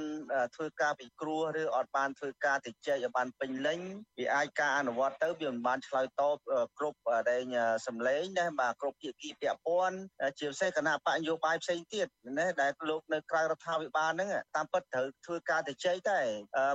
[0.54, 3.80] ធ្វើការពិគ្រោះឬអត់បានធ្វើការតិចឲ្យបានពេញលេញ
[4.18, 6.36] វាអាចការអនុវត្តទៅវាមិនបានឆ្លើយតប
[6.78, 6.98] គ្រប់
[7.30, 7.42] ដែល
[7.86, 9.96] សម្លេងណាបាទគ្រប់ភាគីពាក់ព័ន្ធ
[10.38, 12.06] ជាពិសេសគណៈបកនយោបាយផ្សេងទៀត
[12.38, 16.20] ណាដែលលោកនៅក្រៅរដ្ឋាភិបាលហ្នឹងតាមពិតត្រូវធ្វើការតិចតែ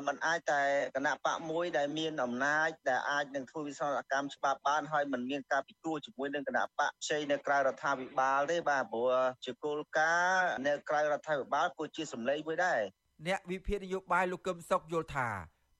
[0.07, 0.61] มันអាចតែ
[0.95, 9.09] គណៈបកមួយដែលមានអំណាចដែលអាចនឹងធ្វើវិសោធនកម្មច្បាប់បានហើយมันមានការពិគ្រោះជាមួយនឹងគណៈបកផ្សេងនៅក្រៅរដ្ឋាភិបាលទេបាទព្រោះ
[9.45, 12.80] ជាគោល ការណ៍នៅក្រៅរដ្ឋាភិបាលគួរជាសម្លេងមួយដែរ
[13.26, 15.28] អ្នកវិភាគនយោបាយលោកកឹមសុខយល់ថា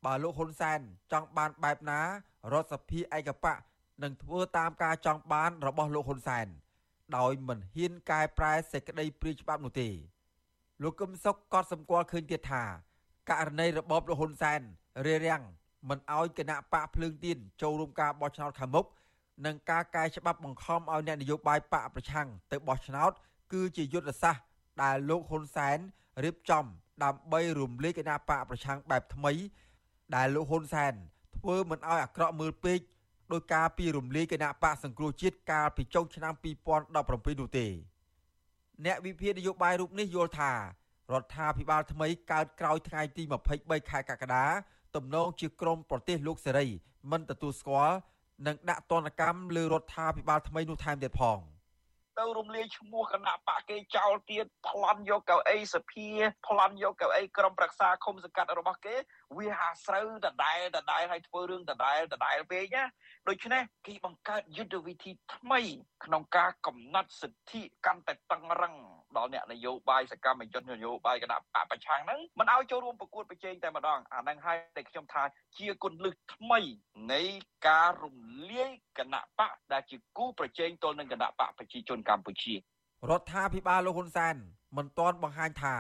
[0.05, 0.81] បើលោកហ៊ុនសែន
[1.13, 2.01] ចង់បានបែបណា
[2.53, 3.57] រដ្ឋសភាឯកបៈ
[4.03, 6.47] នឹងធ្វើតាមការចង់បានរបស់លោកហ៊ុនសែន
[7.17, 9.89] ដោយមិនហ៊ានកែប្រែសេចក្តីព្រាយច្បាប់នោះទេ
[10.83, 12.65] លោកកឹមសុខក៏សម្គាល់ឃើញទៀតថា
[13.31, 14.61] ករណីរបបលោកហ៊ុនសែន
[15.07, 15.43] រារាំង
[15.89, 18.87] មិនអោយគណៈបកភ្លើងទៀនចូលរួមការបោះឆ្នោតខាងមុខ
[19.47, 23.13] និងការកែច្បាប់បង្ខំឲ្យអ្នកនយោបាយបកប្រឆាំងទៅបោះឆ្នោត
[23.53, 24.43] គឺជាយុទ្ធសាស្ត្រ
[24.83, 25.79] ដែលលោកហ៊ុនសែន
[26.25, 26.65] រៀបចំ
[27.05, 29.33] ដើម្បីរំលាយគណៈបកប្រឆាំងបែបថ្មី
[30.15, 30.93] ដែលលោកហ៊ុនសែន
[31.37, 32.81] ធ្វើមិនឲ្យអាក្រក់មើលពេក
[33.33, 36.95] ដោយការពីរំលាយគណៈបកសង្គ្រោះជាតិកាលពីចុងឆ្នាំ2017
[37.41, 37.67] នោះទេ
[38.85, 40.59] អ្នកវិភាគនយោបាយរូបនេះយល់ថារ
[41.23, 43.23] ដ្ឋាភិបាលថ្មីកើតក្រោយថ្ងៃទី
[43.57, 44.45] 23ខែកក្កដា
[44.97, 46.67] ទំនងជាក្រមប្រទេសលោកសេរី
[47.11, 47.97] មិនទទួលស្គាល់
[48.47, 51.39] និងដាក់ទណ្ឌកម្មលើរដ្ឋាភិបាលថ្មីនោះថែមទៀតផង។
[52.19, 56.09] ទៅរំលាយឈ្មោះគណៈបកគេចោលទៀតប្លន់យកកៅអីសភា
[56.47, 58.97] ប្លន់យកកៅអីក្រុមប្រឹក្សាឃុំសង្កាត់របស់គេ
[59.39, 62.85] វាហាស្រូវដដែលដដែលឲ្យធ្វើរឿងដដែលដដែលពេកណា
[63.29, 65.61] ដូច្នេះគេបង្កើតយុទ្ធវិធីថ្មី
[66.05, 68.75] ក្នុងការកំណត់សិទ្ធិកាន់តែតឹងរឹង
[69.17, 75.23] ដល់អ្នកនយោបាយសកម្មជននយោបាយគណៈបកប្រឆាំងហ្នឹងមិនឲ្យចូលរួមប្រកួតប្រជែងតែម្ដងអាហ្នឹងហើយដែលខ្ញុំថា
[75.59, 76.61] ជាគុណលឹះថ្មី
[77.13, 77.23] នៃ
[77.69, 78.19] ការរំ
[78.51, 82.59] លាយគណៈបកដែលជាគូប្រជែងទល់នឹងគណៈបកប្រជាជនកម្ពុជារ
[83.21, 84.35] ដ្ឋាភិបាលលោកហ៊ុនសែន
[84.77, 85.75] មិនទាន់បង្ហាញថា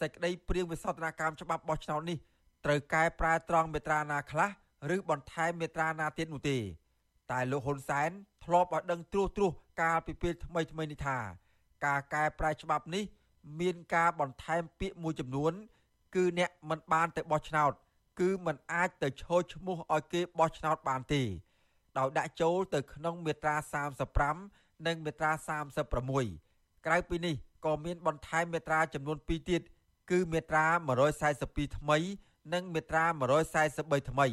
[0.00, 2.18] សេចក្តីព្រៀងវិសោធនកម្មច្បាប់បោះឆ្នោតនេះ
[2.64, 4.50] ត្រូវកែប្រែត្រង់មេត្រាណាខ្លះ
[4.94, 6.58] ឬបន្ថែមមេត្រាណាទៀតនោះទេ
[7.30, 8.10] តែលោកហ៊ុនសែន
[8.44, 11.18] ធ្លាប់ឲ្យដឹងត្រួសត្រាសកាលពីពេលថ្មីថ្មីនេះថា
[11.86, 13.04] ការកែប្រែច្បាប់នេះ
[13.60, 15.52] មានការបន្ថែមពាក្យមួយចំនួន
[16.14, 17.72] គឺអ្នកមិនបានទៅបោះឆ្នោត
[18.20, 21.22] គឺមិនអាចទៅឈរឈ្មោះឲ្យគេបោះឆ្នោតបានទេ
[21.98, 23.56] ដោយដាក់ចូលទៅក្នុងមាត្រា
[24.20, 25.32] 35និងមាត្រា
[26.08, 29.62] 36ក្រៅពីនេះក៏មានបន្ថែមមាត្រាចំនួន2ទៀត
[30.10, 30.66] គឺមាត្រា
[31.20, 31.98] 142ថ្មី
[32.52, 33.04] និងមាត្រា
[33.56, 34.26] 143ថ្មី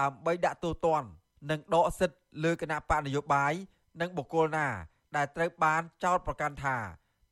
[0.00, 1.08] ដើម្បីដាក់ទោសទណ្ឌ
[1.50, 3.52] និងដកសិទ្ធិលើគណៈបកនយោបាយ
[4.00, 4.68] និងបុគ្គលណា
[5.16, 6.76] ដែលត្រូវបានចោទប្រកាន់ថា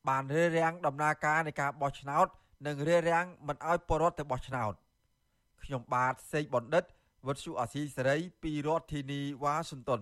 [0.09, 2.27] បានរារាំងដំណើរការនៃការបោះឆ្នោត
[2.67, 4.73] និងរារាំងមិនឲ្យពលរដ្ឋទៅបោះឆ្នោត
[5.63, 6.83] ខ្ញុំបាទសេកបណ្ឌិត
[7.27, 10.01] វុទ្ធុអាស៊ីសេរីពីរដ្ឋធានីវ៉ាស៊ីនតោន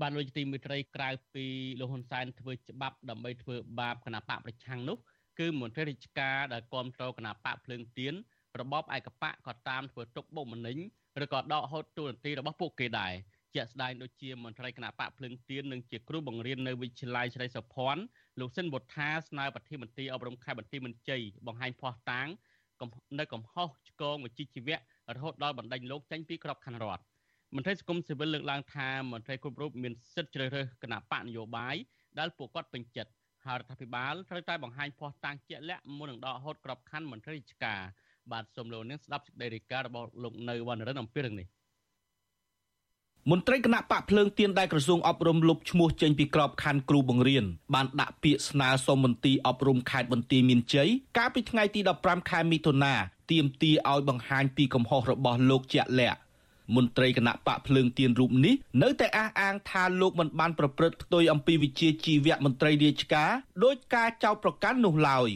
[0.00, 1.46] បានលោកទីមិត្តរីក្រៅពី
[1.80, 4.98] លោកហ៊ុនសែនធ្វើច្បាប់ដើម្បីធ្វើបាបគណៈបកប្រឆាំងនោះ
[5.38, 8.14] គឺមន្ត្រីរាជការដែលគ្រប់គ្រងគណៈបកភ្លើងទៀន
[8.60, 10.78] របបឯកបកក៏តាមធ្វើទុកបុកម្នេញ
[11.22, 13.12] ឬក៏ដកហូតទូរនទីរបស់ពួកគេដែរ
[13.54, 18.02] ជាក់ស្ដែងដូចជាមន្ត្រីគណៈបកភ្លឹងទៀននិងជាគ្រូបង្រៀននៅវិទ្យាល័យស្រីសុភ័ណ្ឌ
[18.40, 22.28] លោកសិនវុធាស្នើប្រធានមន្ត្រីអប់រំខេត្តបន្ទាយមានជ័យបង្ហាញភ័ស្តុតាង
[23.18, 24.76] នៅកំហុសឆ្គងវិជ្ជាជីវៈ
[25.14, 27.02] រហូតដល់បណ្ដេញលោកចេញពីក្របខ័ណ្ឌរដ្ឋ
[27.54, 31.76] មន្ត្រីសង្គមស៊ីវិលលើកឡើងថាមន្ត្រីគ្រប់រូបមានសិទ្ធិជ្រើសរើសគណៈបកនយោបាយ
[32.18, 33.10] ដែលពួកគាត់ពេញចិត្ត
[33.46, 37.80] ហើយរដ្ឋាភិបាលត្រូវតែបង្ហាញភ័ស្តុតាងជាក់លាក់មុននឹងដកហូតក្របខ័ណ្ឌមន្ត្រីរាជការ
[38.32, 41.46] បាទសូមលោកនាងស្ដាប់សេចក្តីរាយការណ៍របស់លោកនៅវណ្ណរិនអំពីរឿងនេះ
[43.30, 52.94] មន្ត្រីគណៈបកភ្លើងទៀនដែលក្រសួងអប់រំលុបឈ្មោះចេញពីក្របខ័ណ្ឌគ្រូបង្រៀនបានដាក់ពាក្យស្នើសុំមន្ទីរអប់រំខេត្តបន្ទាយមានជ័យកាលពីថ្ងៃទី15ខែមិថុនា
[53.30, 56.18] ទាមទារឲ្យបង្ហាញពីកំហុសរបស់លោកជាក់លាក់
[56.74, 63.30] មន្ត្រីគណៈបកភ្លើងទៀនរូបនេះនៅតែអះអាងថាលោកមិនបានប្រព្រឹត្តផ្ទុយអំពីវិជាជីវៈមន្ត្រីរាជការ
[63.64, 65.30] ដោយការចោទប្រកាន់នោះឡើយ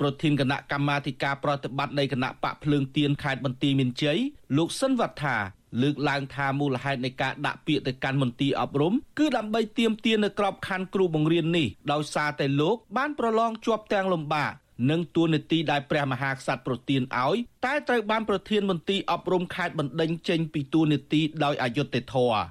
[0.00, 4.18] ប្រធានគណៈកម្មាធិការប្រតិបត្តិនៃគណៈបកភ្លើងទៀនខេត្តបន្ទាយមានជ័យ
[4.56, 5.36] លោកសិនវត្ថា
[5.82, 14.52] លើកឡើងថាមូលហេតុនៃការដាក់ពាក្យទៅកាន់មន្ទីរអប់រំគឺដើម្បីទាមទារនៅក្របខ័ណ្ឌគ្រូបង្រៀននេះដោយសារតែលោកបានប្រឡងជាប់ទាំងលំបាក
[14.90, 22.42] និងទួលនីតិដែលព្រះមហាក្សត្រប្រទានឲ្យតែត្រូវបានប្រធានមន្ទីរអប់រំខេត្តបណ្ដេញចេញពីទួលនីតិដោយអយុត្តិធម៌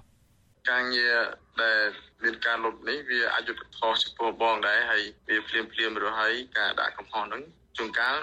[0.69, 1.15] ការងារ
[1.63, 1.79] ដែល
[2.23, 7.43] មានការលុបនេះវាអយុត្តិធម៌ចំពោះបងដែរហើយវាភ្លាមភ្លាមរហ័យការដាក់កំហុសហ្នឹង
[7.77, 8.15] ជួនកាល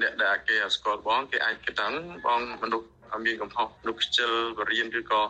[0.00, 1.86] អ្នកដែលគេស្គាល់បងគេអាចគិតថា
[2.26, 2.88] បងមនុស្ស
[3.26, 5.22] មានកំហុសនុខ្ជិលបរៀនឬក៏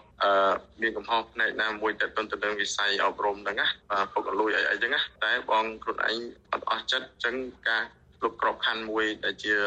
[0.83, 3.67] មានកំហុសផ្នែកណាមួយតែទៅទៅនឹងវិស័យអប់រំហ្នឹងណា
[4.13, 6.19] ពុកលួយអីអីចឹងណាតែបងខ្លួនឯង
[6.53, 7.35] អត់អស់ចិត្តចឹង
[7.69, 7.85] ការ
[8.21, 9.59] គ្រប់ក្របខ័ណ្ឌមួយដែលជារ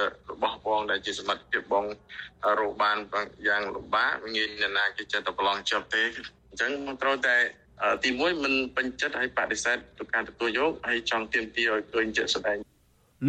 [0.42, 1.86] បស់បងដែលជាសមត្ថភាពបង
[2.60, 2.98] រកបាន
[3.48, 6.04] យ៉ាងលំបាកងាយអ្នកណាគេចេះតែប្រឡងជាប់ទេ
[6.50, 7.36] អញ្ចឹងបងត្រូវតែ
[8.04, 12.58] ទី1មិនពេញចិត្តហើយបដិសេធទៅការទទួលយកហើយចង់ទាមទារឲ្យឃើញជាក់ស្ដែង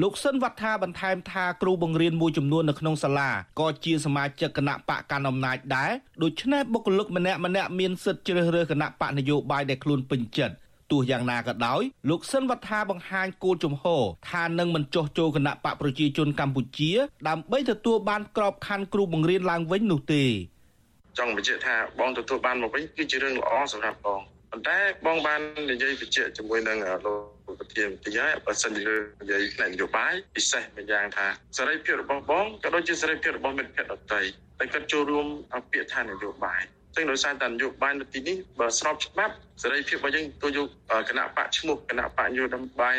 [0.03, 3.31] លោកសិនវត្ថាបន្ថែមថាគ្រូបង្រៀនមួយចំនួននៅក្នុងសាលា
[3.61, 5.91] ក៏ជាសមាជិកគណៈបកកណ្ដាលអំណាចដែរ
[6.23, 10.55] ដូច្នេះបុគ្គលិកម្នាក់ម្នាក់មានសិទ្ធិជ្រើសរើសគណៈបកនយោបាយដែលខ្លួនពេញចិត្ត
[10.93, 16.91] ទោះយ៉ាងណាក៏ដោយលោកសិនវត្ថាបង្ហាញគោលជំហរថានឹងមិនចោះចូលគណៈបកប្រជាជនកម្ពុជា
[17.29, 20.25] ដើម្បីទទួលបានក្របខ័ណ្ឌគ្រូបង្រៀនឡើងវិញនោះទេ
[21.19, 27.15] ចង់បញ្ជាក់ថាបងទទួលបានមកវិញគឺជារឿងល្អសម្រាប់បងប៉ុន្តែបងបាននិយាយបញ្ជាក់ជាមួយនឹងលោ
[27.53, 31.27] កប្រធានទីហើយបើសិនជានិយាយផ្នែកនយោបាយពិសេសម្យ៉ាងថា
[31.57, 34.21] សេរីភាពរបស់បងក៏ដូចជាសេរីភាពរបស់មិត្តភ័ក្តិដទៃ
[34.59, 35.27] តែគាត់ចូលរួម
[35.73, 36.63] ពាក្យថានយោបាយ
[36.95, 40.69] ซึ่งដោយសារតែនយោបាយនៅទីនេះបើស្របច្បាប់សេរីភាពរបស់យើងទៅយក
[41.09, 42.45] គណៈបកឈ្មោះគណៈបកនយោ
[42.81, 42.97] បាយ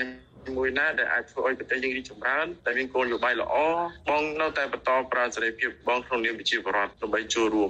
[0.58, 3.56] មួយណាដែលអាចធ្វើឲ្យប្រទេសយើងរីកចម្រើនតែមានគោលនយោបាយល្អ
[4.10, 7.70] បងនៅតែបន្តប្រើសេរីភាពបងក្នុងនាមជាប្រជាពលរដ្ឋដើម្បីចូលរួម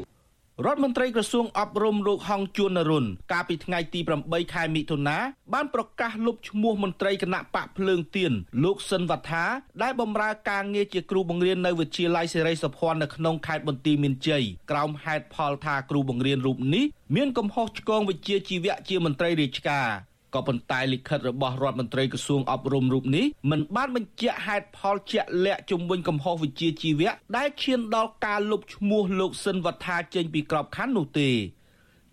[0.62, 5.18] រដ្ឋមន្ត្រីក្រសួងអប់រំលោកហងជួននរុនកាលពីថ្ងៃទី8ខែមិថុនា
[5.54, 8.32] បានប្រកាសលុបឈ្មោះមន្ត្រីគណៈបកភ្លើងទៀន
[8.64, 9.46] លោកសិនវត្ថា
[9.82, 16.86] ដែលបម្រើការងារជាគ្រូបង្រៀននៅវិទ្យាល័យសេរីសុភ័ណ្ឌនៅក្នុងខេត្តបន្ទាយមានជ័យក្រោមហេតុផលថាគ្រូបង្រៀនរូបនេះ
[17.16, 19.90] មានកំហុសឆ្គងវិជ្ជាជីវៈជាមន្ត្រីរាជការ
[20.34, 31.32] ក៏ប៉ុន្តែលិខិតរបស់រដ្ឋមន្ត្រីក្រសួងអប់រំរូបនេះមិនបានបញ្ជាក់ហេតុផលជាក់លាក់ជំវិញកំហុសវិជ្ជាជីវៈដែលឈានដល់ការលុបឈ្មោះលោកស៊ិនវត្ថាចេញពីក្របខ័ណ្ឌនោះទេ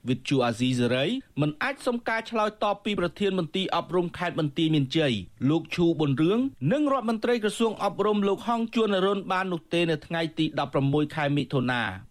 [0.08, 1.04] វិទ្យុអាស៊ីសេរី
[1.40, 5.12] មិនអាចសុំការឆ្លើយតបពីប្រធានមន្ត្រីអប់រំខេត្តបន្ទាយមានជ័យ
[5.50, 6.40] លោកឈូប៊ុនរឿង
[6.72, 10.44] និងរដ្ឋមន្ត្រីក្រសួងអប់រំលោកហងជួននរុនបាននោះទេនៅថ្ងៃទី
[10.80, 12.09] 16ខែមិថុនា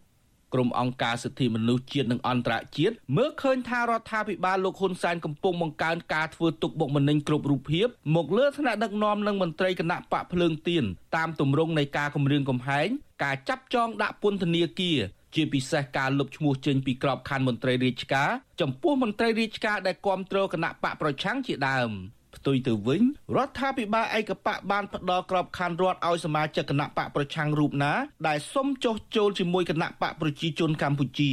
[0.53, 10.83] ក្រុមអង្គការសិទ្ធិមនុស្សជាតិនិងអន្តរជាតិមើលឃើញថារដ្ឋាភិបាលលោកហ៊ុនសែនកំពុងបង្កើនការធ្វើទុកបុកម្នេញគ្រប់រូបភាពមកលើថ្នាក់ដឹកនាំនិងមន្ត្រីគណៈបកភ្លើងទៀន
[11.15, 12.87] តាមទម្រង់នៃការគម្រាមកំហែង
[13.23, 14.99] ការចាប់ចងដាក់ពន្ធនាគារ
[15.35, 18.29] ជាពិសេសការលុបឈ្មោះចេញពីក្របខ័ណ្ឌមន្ត្រីរាជការ
[18.61, 22.18] ចំពោះមន្ត្រីរាជការដែលគ្រប់គ្រងគណៈបកប្រឆាំងជាដើម។ផ្ទុ
[22.53, 23.01] យទៅវិញ
[23.35, 27.93] រដ្ឋាភិបាលឯកបកបានផ្ដល់ក្របខ័ណ្ឌរដ្ឋឲ្យសមាជិកគណៈបកប្រឆាំងរូបណា
[28.27, 31.31] ដែលសុំចុះចូលជាមួយគណៈបកប្រជាជនកម្ពុជា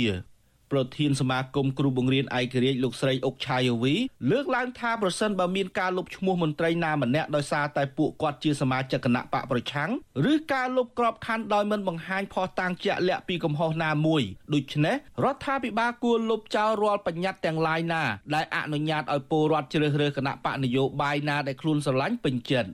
[0.72, 3.94] ប្រធានសមាគមគ្រូបង្រៀនឯករាជ្យលោកស្រីអុកឆាយវី
[4.30, 9.90] លើកឡើងថាប្រសិនបើមានការលុបឈ្មោះមន្ត្រីណាម្នាក់ដោយសារតែពួកគាត់ជាសមាជិកគណៈបកប្រឆាំង
[10.32, 14.22] ឬការលុបក្របខ័ណ្ឌដោយមិនបង្ហាញផុសតាងជាក់លាក់ពីកំហុសណាមួយ
[14.54, 18.02] ដូច្នេះរដ្ឋាភិបាលគួរលុបចោលរាល់បញ្ញត្តិទាំងឡាយណា
[18.34, 22.70] ដែលអនុញ្ញាតឲ្យពលរដ្ឋជ្រើសរើសគណៈបកនយោបាយណាដែលខ្លួនស្រឡាញ់ពេញចិត្ត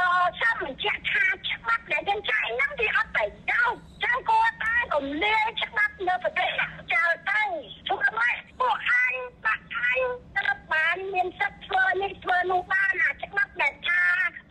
[0.00, 0.08] អឺ
[0.40, 4.61] ចាំបញ្ជាក់ថាច្បាប់ដែលយើងចែកហ្នឹងវាអត់ប្រយោជន៍ចាំគួរតែ
[4.92, 6.50] រំលាយច្បាប់នៅប្រទេស
[6.92, 7.42] ចោលទៅ
[7.88, 10.00] ធ្វើម៉េចពួកអញបាក់អញ
[10.36, 14.02] ទៅបានមានសិទ្ធិធ្វើនេះធ្វើនោះបានអាច្បាប់ដែលថា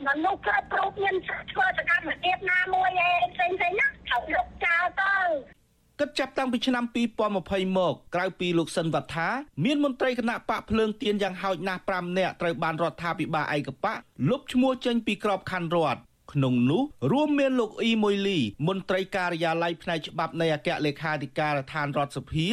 [0.08, 5.16] មនុស្សគ្រប់រូបមានសិទ្ធិធ្វើសកម្មភាពណាមួយឯងផ្សេងៗណាត្រូវលុបចោលទៅ
[6.00, 6.84] គិតចាប់តាំងពីឆ្នាំ
[7.32, 9.28] 2020មកក្រៅពីលោកសិនវត្ថា
[9.66, 13.98] មានមន្ត្រីគណៈបកភ្លើងទៀនយ៉ាងហោចណាស់5នាក់ត្រូវបានរដ្ឋាភិបាលឯកបក
[14.30, 22.48] លុបឈ្មោះចេញពីក្របខ័ណ្ឌរដ្ឋ ក្នុងនោះរួមមានលោកអ៊ីម៉ុយលីមន្ត្រីការិយាល័យផ្នែកច្បាប់នៃអគ្គលេខាធិការដ្ឋានរដ្ឋសភា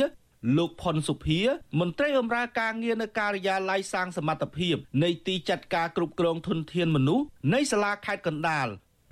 [0.57, 1.41] លោកផុនសុភា
[1.81, 8.69] មន្ត្រីបម្រើការងារនៅការិយាល័យសាងសមត្ថភាពនៃទីចាត់ការគ្រប់គ្រងធនធានមនុស្សនៃសាលាខេត្តកណ្ដាល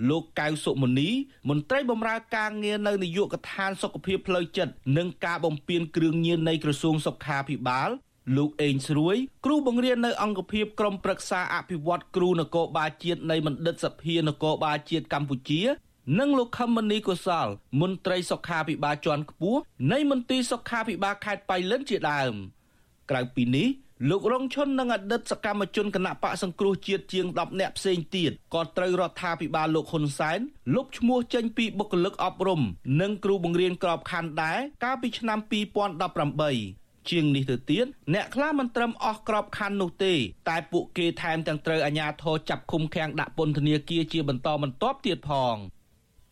[0.09, 1.11] លោកកៅសុមនី
[1.49, 7.91] មន្ត្រីបម្រើការងារនៅនាយកដ្ឋានសុខភាពផ្លូវចិត្តនិងការបំពេញគ្រឿងញៀននៃក្រសួងសុខាភិបាល
[8.35, 15.63] លោកអេងស្រួយគ្រូបង្រៀននៅអង្គភាពក្រមប្រឹក្សាអភិវឌ្ឍគ្រូនគរបាលជាតិនៃមណ្ឌិតសភានគរបាលជាតិកម្ពុជា
[16.19, 17.47] និងលោកខមនីកុសល
[17.81, 19.61] មន្ត្រីសុខាភិបាលជាន់ខ្ពស់
[19.93, 22.35] នៃមន្ទីរសុខាភិបាលខេត្តបៃលិនជាដើម
[23.11, 23.69] ក្រៅពីនេះ
[24.11, 30.39] លោករងឈុននិងអតីតសកម្មជនគណៈបកសង្គ្រោះជាតិជាង10នាក់ផ្សេងទៀតក៏ត្រូវរដ្ឋាភិបាលលោកហ៊ុនសែន
[30.75, 32.63] លុបឈ្មោះចេញពីបុគ្គលិកអប់រំ
[33.01, 40.15] និងគ្រូបង្រៀនក្របខ័ណ្ឌដែរកាលពីឆ្នាំ2018 ជាងនេះទៅទៀតអ្នកខ្លះមិនត្រឹមអស់ក្របខ័ណ្ឌនោះទេ
[40.49, 45.57] តែពួកគេថែមទាំងត្រូវអាជ្ញាធរចាប់ឃុំឃាំងដាក់ពន្ធនាគារជាបន្តបន្ទាប់ទៀតផង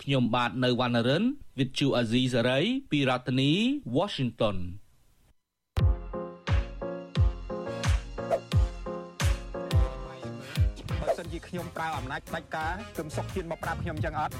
[0.02, 1.24] ខ្ញុំបាទនៅវណ្ណរិន
[1.58, 3.52] With Chu Azizi Saray ពីរដ្ឋធានី
[3.96, 4.56] Washington
[11.34, 14.34] ជាខ្ញុំប្រើអំណាចផ្ដាច់ការគឹមសុកទៀតមកប្រាប់ខ្ញុំចឹងអត់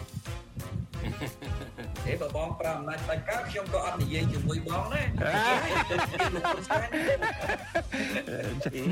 [2.07, 5.07] អេបើបងប្រើអំណាចផ្ដាច់ការខ្ញុំក៏អត់និយាយជាមួយបងដែរ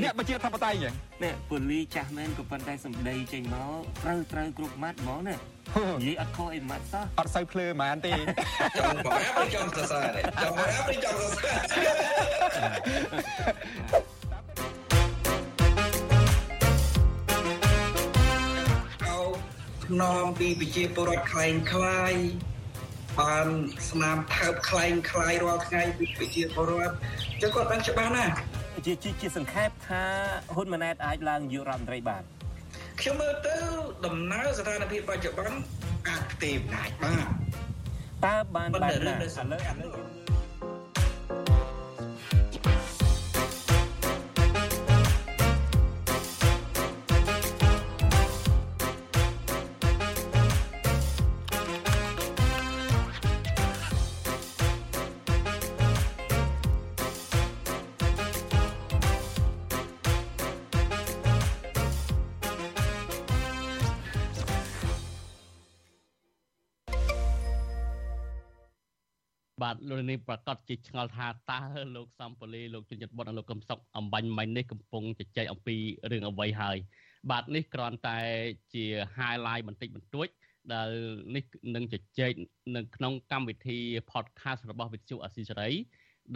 [0.03, 8.13] អ្នកបញ្ជាធិបតីចឹងនេះពូលីចាស់មែនក៏ប៉ុន្តែសំដីចេញមកត្រូវត្រូវគ្រប់ម៉ាត់ហ្មងណានិយាយអត់ខុសអីម៉ាត់សោះអត់សូវភ្លឺហ្មងទេ
[8.77, 11.29] ចង់បងអាប់ចង់សរសើរចង់បងអាប់ចង់សរ
[11.73, 14.02] សើរ
[20.03, 22.13] នមពីប្រជាពលរដ្ឋខ្លែងខ្លាយ
[23.19, 23.47] បាន
[23.89, 26.95] ស្នាមថើបខ្លែងខ្លាយរាល់ថ្ងៃពីប្រជាពលរដ្ឋ
[27.41, 28.33] ចឹងគាត់ដឹងច្បាស់ណាស់
[28.85, 30.03] ជាជាជាសង្ខេបថា
[30.55, 32.23] ហ៊ុនម៉ាណែតអាចឡើងនាយករដ្ឋមន្ត្រីបាន
[32.99, 33.55] ខ្ញុំមើលទៅ
[34.05, 35.59] ដំណើរស្ថានភាពបច្ចុប្បន្ន
[36.07, 37.25] អាចផ្ទេរអំណាចបាន
[38.25, 39.87] តើបានបែបណាឥឡូវឥឡូ
[40.19, 40.22] វ
[69.89, 71.61] លោកនេះប្រកាសជាឆ្ងល់ថាតើ
[71.95, 75.75] លោកសំពលីលោកជនចិត្តបុតនិងលោកកឹមសុខអំបញ្ញមិញនេះកំពុងជជែកអំពី
[76.11, 76.77] រឿងអ្វីហើយ
[77.31, 78.19] បាទនេះគ្រាន់តែ
[78.73, 78.85] ជា
[79.17, 80.27] highlight បន្តិចបន្តួច
[80.73, 80.91] ដែល
[81.35, 81.43] នេះ
[81.75, 82.33] នឹងជជែក
[82.75, 83.77] នៅក្នុងកម្មវិធី
[84.11, 85.69] podcast របស់វិទ្យុអស៊ីសេរី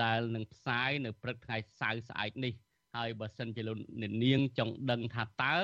[0.04, 2.54] ដែលនឹងផ្សាយនៅព្រឹកថ្ងៃសៅរ៍ស្អែកនេះ
[2.96, 5.56] ហើយបើសិនជាលោកអ្នកនាងចង់ដឹងថាតើ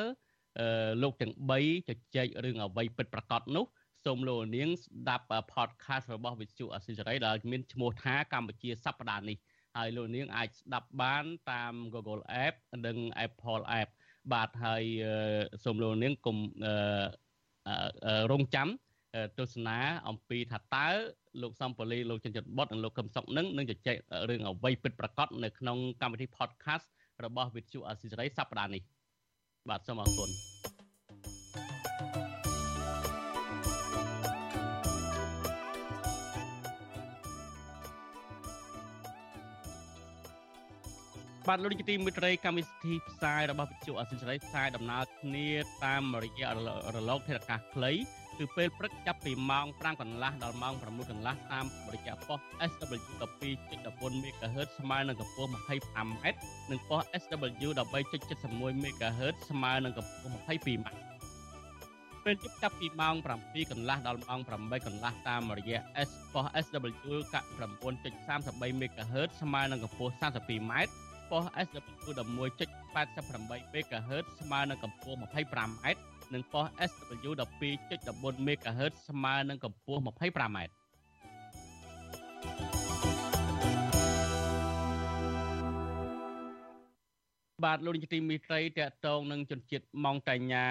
[1.02, 3.66] លោកទាំង3ជជែករឿងអ្វីពិតប្រាកដនោះ
[4.06, 9.38] សូមលោកនាងស្ដាប់ podcast របស់វិទ្យុអសិរ័យដែលមានឈ្មោះថាកម្ពុជាសប្តាហ៍នេះ
[9.78, 13.90] ហើយលោកនាងអាចស្ដាប់បានតាម Google App និង Apple App
[14.34, 14.84] បាទហើយ
[15.64, 16.38] សូមលោកនាងកុំ
[18.32, 18.68] រងចាំ
[19.40, 20.88] ទស្សនាអំពីថាតើ
[21.42, 23.98] លោកសំពលីលោកចិនចិនបុតនិងលោកកឹមសុកនឹងនឹងជជែក
[24.30, 26.86] រឿងអ្វីពិតប្រាកដនៅក្នុងកម្មវិធី podcast
[27.24, 28.82] របស់វិទ្យុអសិរ័យសប្តាហ៍នេះ
[29.70, 30.73] បាទសូមអរគុណ
[41.48, 45.48] បាទលោកនាយកទីមេត្រីកម្មវិធីផ្សាយរបស់វិទ្យុអសិលសេរីផ្សាយដំណើរគ្នា
[45.86, 46.50] តាមរយៈ
[46.96, 47.92] រលកធាតុអាកាសខ្លី
[48.38, 52.94] គឺពេលព្រឹកចាប់ពីម៉ោង5កន្លះដល់ម៉ោង6កន្លះតាមរយៈប៉ុស SW
[53.52, 56.10] 12.14 MHz ស្មើនឹងកម្ពស់ 25m
[56.72, 60.84] និងប៉ុស SW 13.71 MHz ស្មើនឹងកម្ពស់ 22m
[62.26, 67.16] ពេលយប់ចាប់ពីម៉ោង7កន្លះដល់ម៉ោង8កន្លះតាមរយៈ S ប៉ុស SW
[67.94, 70.74] 9.33 MHz ស្មើនឹងកម្ពស់ 32m
[71.34, 75.96] ប៉ុស SW 11.88 MHz ស្មើនឹងកម្ពស់ 25m
[76.34, 77.32] និងប៉ុស SW
[77.90, 80.58] 12.14 MHz ស្មើនឹងកម្ពស់ 25m
[87.64, 90.68] បាទលោកនាយកទីមេត្រីតកតងនឹងជនជាតិម៉ុងតាញ៉ា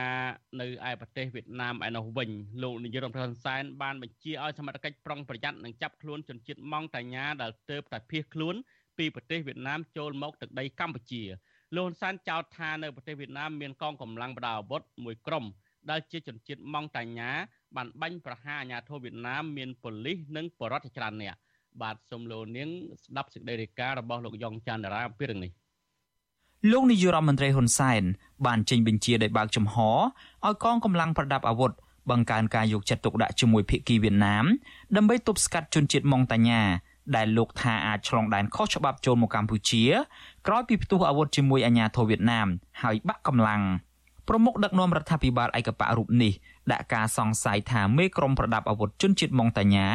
[0.60, 2.30] នៅឯប្រទេសវៀតណាមឯនោះវិញ
[2.62, 8.56] លោកនាយករដ្ឋមន្ត្រីហ៊ុនសែនបានបញ្ជាឲ្យសមត្ថកិច្ចប្រុងប្រយ័ត្ននិងចាប់ខ្លួនជនជាតិម៉ុងតាញ៉ាដែលទើបតែភៀសខ្លួន
[9.02, 11.22] ពីប្រទេសវៀតណាមចូលមកទឹកដីកម្ពុជា
[11.76, 15.44] លោកហ៊ុនសែនចោទថានៅប្រទេសវៀតណាមមានកងកម្លាំងបដាអាវុធមួយក្រុម
[15.90, 17.30] ដែលជាជនជាតិម៉ុងតាញ៉ា
[17.76, 21.34] បានបាញ់ប្រហារអាញាធិបតេយ្យវៀតណាមមានប៉ូលីសនិងបរដ្ឋច្រើនអ្នក
[21.82, 22.68] បាទសូមលោកនាង
[23.04, 25.52] ស្ដាប់សេចក្តីរាយការណ៍របស់លោកយ៉ងច័ន្ទរាអំពីរឿងនេះ
[26.72, 28.02] លោកនាយករដ្ឋមន្ត្រីហ៊ុនសែន
[28.46, 31.72] បានចេញបញ្ជាដោយបើកចំហឲ្យកងកម្លាំងប្រដាប់អាវុធ
[32.10, 34.44] បង្កើនការយកចិត្តទុកដាក់ជាមួយភៀកគីវៀតណាម
[34.96, 36.62] ដើម្បីទប់ស្កាត់ជនជាតិម៉ុងតាញ៉ា
[37.16, 39.84] ដែលលោកថាអាចឆ្លងដែនខុសច្បាប់ចូលមកកម្ពុជា
[40.46, 42.48] ក្រោយពីផ្ទុះអាវុធជាមួយអាញាធរវៀតណាម
[42.82, 43.62] ហើយបាក់កម្លាំង
[44.28, 46.32] ប្រមុខដឹកនាំរដ្ឋាភិបាលឯកបៈរូបនេះ
[46.72, 49.86] ដាក់ការសង្ស័យថាមេក្រុមប្រដាប់អាវុធជនជាតិម៉ុងតាញ៉ា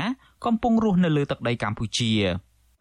[0.46, 2.14] កំពុងរស់នៅលើទឹកដីកម្ពុជា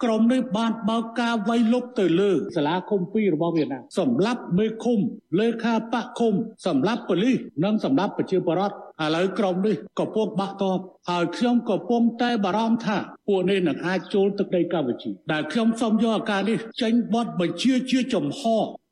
[0.05, 4.99] ក្រុមនេះបានបើកការវាយលុកទៅលើសាលាឃុំពីររបស់វៀតណាមសម្រាប់មេឃុំ
[5.39, 6.35] លេខាបកឃុំ
[6.67, 10.79] សម្រាប់ប៉ូលីសនិងសម្រាប់ប្រជាពលរដ្ឋ ឥឡូវក្រុមនេះកំពុងបាក់តប
[11.11, 12.97] ហើយខ្ញុំកំពុងតែបារម្ភថា
[13.29, 18.43] ពួកនេះនឹងអាចចូលទឹកដីកម្ពុជាដែលខ្ញុំសូមយកឱកាសនេះចេញបទបញ្ជាជាចំហ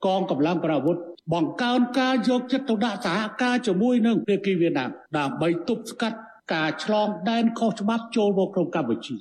[0.07, 0.97] កងកម្លាំងប្រអាវុធ
[1.33, 6.19] បង្កើនការយកចិត្តទុកដាក់សហការជាមួយនឹងភាគីវៀតណាមដើម្បីទប់ស្កាត់
[6.55, 9.17] ការឆ្លងដែនខុសច្បាប់ចូលមកក្នុងកម្ពុជា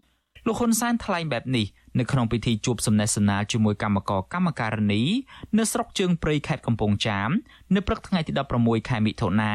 [0.48, 1.66] លោកហ៊ុនសែនថ្លែងបែបនេះ
[2.00, 5.02] នៅក្នុងពិធីជួបសំណេះសំណាលជាមួយកម្មករកម្មការនី
[5.58, 7.30] នៅស្រុកជើងព្រៃខេត្តកំពង់ចាម
[7.76, 9.54] នៅព្រឹកថ្ងៃទី16ខែមិថុនា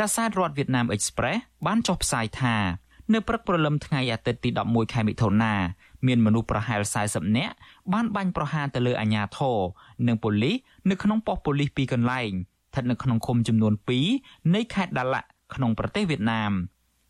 [0.00, 2.56] កាសែតរដ្ឋវៀតណាម Express បានចុះផ្សាយថា
[3.12, 5.54] នៅព្រឹកព្រលឹមថ្ងៃអាទិត្យទី11ខែមិថុនា
[6.06, 7.54] មានមនុស្សប្រហែល40នាក់
[7.92, 9.58] បានបាញ់ប្រហារទៅលើអាជ្ញាធរ
[10.06, 10.56] និងប៉ូលីស
[10.90, 13.72] នៅក្នុងប៉ុស្តិ៍ប៉ូលីសពីរកន្លែងស្ថិតនៅក្នុងឃុំចំនួន
[14.12, 16.52] 2នៃខេត្តដាឡាក់ក្នុងប្រទេសវៀតណាម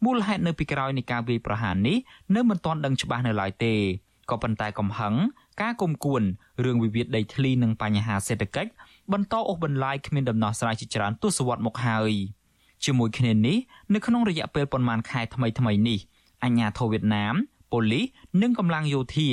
[0.05, 1.97] មូលហេតុនៅពីក្រោយនៃការវាយប្រហារនេះ
[2.37, 3.75] នៅមិនទាន់ដឹងច្បាស់នៅឡើយទេ
[4.31, 5.15] ក៏ប៉ុន្តែកំហឹង
[5.63, 6.23] ការគុំគួន
[6.65, 8.71] រឿងវិវាទដីធ្លីនិងបញ្ហាសេដ្ឋកិច្ច
[9.13, 12.15] បន្តអូសបន្លាយគ្មានដំណោះស្រាយជាច្រើនទសវត្សរ៍មកហើយ
[12.85, 13.57] ជាមួយគ្នានេះ
[13.95, 15.99] នៅក្នុងរយៈពេលប្រមាណខែថ្មីថ្មីនេះ
[16.45, 17.35] អាជ្ញាធរវៀតណាម
[17.73, 18.05] ប៉ូលីស
[18.43, 19.29] និងកម្លាំងយោធា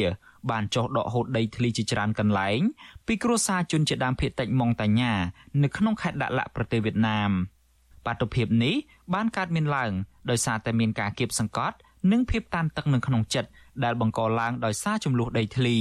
[0.51, 2.59] បានចុះដកហូតដីធ្លីជាច្រើនកន្លែង
[3.05, 5.13] ពីគ្រួសារជនជាដើមភាគតិចម៉ុងតាញ៉ា
[5.63, 7.31] នៅក្នុងខេត្តដាក់ឡាក់ប្រទេសវៀតណាម
[8.05, 8.75] បាតុភិបនេះ
[9.13, 9.91] បានកើតមានឡើង
[10.29, 11.77] ដោយសារតែមានការគៀបសង្កត់
[12.11, 13.49] និងភាពតានតឹងនៅក្នុងចិត្ត
[13.83, 15.77] ដែលបង្កឡើងដោយសារចំនួនដីធ្លី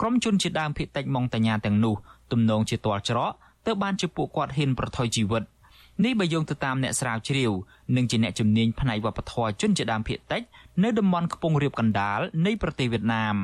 [0.00, 1.94] ក្រុមជនជាតិដើមភាគតិចម៉ុងតាញ៉ាទាំងនោះ
[2.32, 3.32] ទំនងជាទាល់ច្រក
[3.66, 5.42] ទើបបានជាពួកគាត់ហ៊ានប្រថុយជីវិត
[6.04, 7.52] នេះបើយោងទៅតាមអ្នកស្រាវជ្រាវ
[7.96, 10.42] និងជាអ្នកជំនាញផ្នែកវប្បធម៌ជនជាតិដើមភាគតិច
[10.82, 13.36] នៅតំបន់ខ្ពង់រាបកណ្ដាលនៃប្រទេសវៀតណាម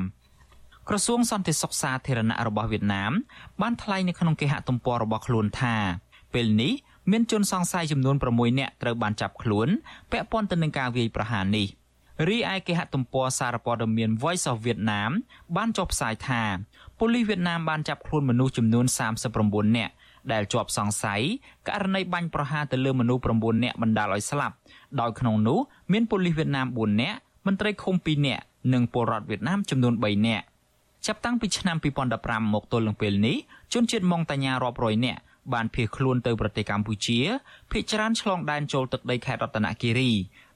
[0.89, 3.11] ក្រសួងសន្តិសុខសាធារណៈរបស់វៀតណាម
[3.61, 5.75] បានថ្លែងនៅក្នុងគេហទំព័ររបស់ខ្លួនថា
[6.33, 6.73] ពេលនេះ
[7.11, 9.67] មានជនសង្ស័យចំនួន6នាក់ត្រូវបានចាប់ខ្លួន
[10.11, 11.67] ពាក់ព័ន្ធទៅនឹងការវាយប្រហារនេះ
[12.27, 15.11] រីឯគេហទំព័រសារព័ត៌មាន Voice of Vietnam
[15.55, 16.43] បានចុះផ្សាយថា
[16.97, 18.85] ប៉ូលីសវៀតណាមបានចាប់ខ្លួនមនុស្សចំនួន
[19.31, 19.93] 39នាក់
[20.31, 21.21] ដែលជាប់សង្ស័យ
[21.67, 24.55] ករណីបាញ់ប្រហារទៅលើមនុស្ស9នាក់បណ្ដាលឲ្យស្លាប់
[25.01, 25.59] ដោយក្នុងនោះ
[25.91, 30.45] មានប៉ូលីសវៀតណាម4នាក់មន្ត្រីឃុំ2នាក់និងពលរដ្ឋវៀតណាមចំនួន3នាក់
[31.05, 31.77] ចាប់តាំងពីឆ្នាំ
[32.15, 33.37] 2015មកទល់នឹងពេលនេះ
[33.73, 35.21] ជនជាតិម៉ុងតាញ៉ារាប់រយនាក់
[35.53, 37.19] បានភៀសខ្លួនទៅប្រទេសកម្ពុជា
[37.71, 40.11] ភ ieck ច្រើនឆ្លងដែនចូលទឹកដីខេត្តរតនគិរី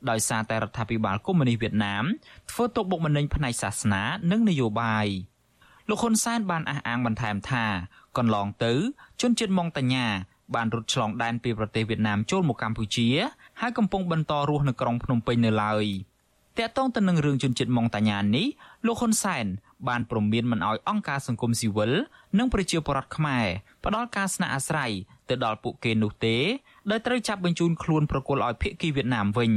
[0.10, 2.06] ដោយសារតែរដ្ឋាភិបាលកុម្មុយនីសវៀតណាម
[2.51, 5.08] ធ្វើទុកបុកម្នេញផ្នែកសាសនានិងនយោបាយ
[5.89, 7.65] លោកហ៊ុនសែនបានអះអាងបន្ថែមថា
[8.17, 8.73] កន្លងទៅ
[9.21, 10.08] ជនជាតិម៉ុងតាញ៉ា
[10.56, 13.08] បានរត់ឆ្លងដែនពីប្រទេសវៀតណាមចូលមកកម្ពុជា
[13.62, 15.86] ហើយកំពុងបន្តរស់នៅក្រុងភ្នំពេញនៅឡើយ
[16.58, 18.47] តាក់ទងទៅនឹងរឿងជនជាតិម៉ុងតាញ៉ានេះ
[18.86, 19.45] លោកហ៊ុនសែន
[19.88, 21.91] បានព្រមានមិនអោយអង្គការសង្គមស៊ីវិល
[22.38, 23.45] និងប្រជាពលរដ្ឋខ្មែរ
[23.86, 24.91] ផ្ដល់ការស្នាក់អាស្រ័យ
[25.30, 26.38] ទៅដល់ពួកគេនោះទេ
[26.89, 29.51] ដែលត្រូវចាប់បញ្ជូនខ្លួនប្រគល់ឲ្យភៀកគីវៀតណាមវិញ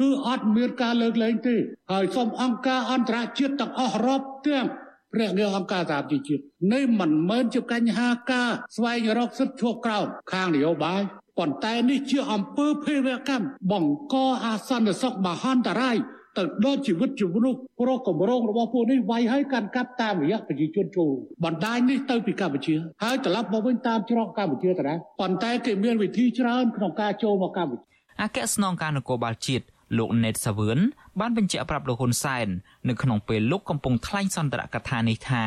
[0.00, 1.56] គឺអត់មានការលើកលែងទេ
[1.92, 4.66] ហើយសូមអង្គការអន្តរជាតិទាំងអស់រាប់ទាំង
[5.12, 6.42] ព្រះនាងអង្គការសហជីវជាតិ
[6.72, 11.02] នេះមិនមែនជាបញ្ហាការស្វែងរកសិទ្ធិឈ្មោះក្រោមខាងនយោបាយ
[11.38, 15.98] ប៉ុន្តែនេះជាអំពើភេរវកម្មបង្កអាសន្នសុខមហន្តរាយ
[16.38, 21.10] ទៅដល់ជីវិតជីវមនុស្សប្រកកម្រងរបស់ពួកនេះវាយឲ្យកាន់កាប់តាមរយៈប្រជាជនចូល
[21.44, 27.84] បណ្ដាញនេះទៅពីកម្ពុជាហើយត្រឡប់មកវិញតាមច្រកកម្ពុជាទៅដែរប៉ុន្តែគេមានវិធីច្រើនក្នុងការចូលមកកម្ពុជា
[28.22, 29.64] អគ្គស្នងការនគរបាលជាតិ
[29.96, 30.78] លោកណេតសាវឿន
[31.20, 32.48] បានបញ្ជាក់ប្រាប់លោកហ៊ុនសែន
[32.88, 35.44] នៅក្នុងពេលលោកកំពុងថ្លែងសន្ទរកថានេះថា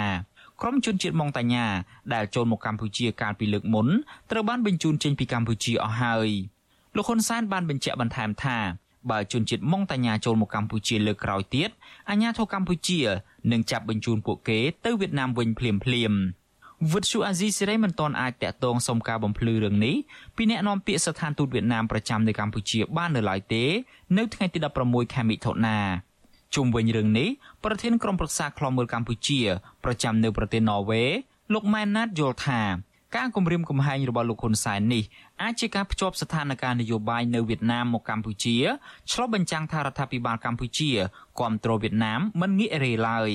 [0.61, 1.67] ក្រុមជនជាតិម៉ុងតាញ៉ា
[2.13, 3.87] ដែលចូលមកកម្ពុជាកាលពីលើកមុន
[4.31, 6.29] ត្រូវបានបញ្ជូនចេញពីកម្ពុជាអស់ហើយ
[6.95, 8.57] លោកហ៊ុនសែនបានបញ្ជាក់បន្ថែមថា
[9.11, 11.69] បើជនជាតិម៉ុងតាញ៉ាចូលមកកម្ពុជាលើកក្រោយទៀត
[12.09, 12.99] អាញាធរកម្ពុជា
[13.51, 16.13] នឹងចាប់បញ្ជូនពួកគេទៅវៀតណាមវិញភ្លាមភ្លាម
[16.89, 19.95] វិទ្យុអាស៊ីសេរីមិនទាន់អាចតាក់ទងសុំការបំភ្លឺរឿងនេះ
[20.35, 23.63] ពីអ្នកនាំពាក្យស្ថានទូតវៀតណាមប្រចាំនៅកម្ពុជាបាននៅឡើយទេ
[24.17, 25.77] នៅថ្ងៃទី16ខែមិថុនា
[26.55, 27.29] ជុំវិញរឿងនេះ
[27.63, 29.39] ប្រធានក្រុមប្រឹក្សាខ្លំមើលកម្ពុជា
[29.83, 31.03] ប្រចាំនៅប្រទេសន័រវេ
[31.53, 32.61] លោកម៉ែនណាតយល់ថា
[33.15, 35.03] ការគម្រាមកំហែងរបស់លោកហ៊ុនសែននេះ
[35.41, 38.57] អាចជាការភ្ជាប់ស្ថានភាពនយោបាយនៅវៀតណាមមកកម្ពុជា
[39.11, 40.91] ឆ្លុះបញ្ចាំងថារដ្ឋាភិបាលកម្ពុជា
[41.39, 43.31] គ្រប់គ្រងវៀតណាមមិនងាករេឡើយ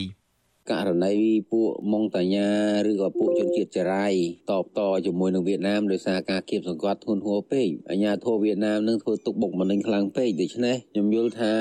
[0.70, 1.14] ករណី
[1.52, 2.48] ពួកម៉ុងតាញ៉ា
[2.90, 4.06] ឬក៏ពួកជនជាតិចរៃ
[4.50, 11.54] តបតជាមួយនឹងវៀតណាមដោយសារការគៀបសង្កត់ធ្ងន់ធ្ងរពេកអាញាធរវៀតណាមនឹងធ្វើទុកបុកម្នេញខ្លាំងពេកដូច្នេះខ្ញុំយល់ថា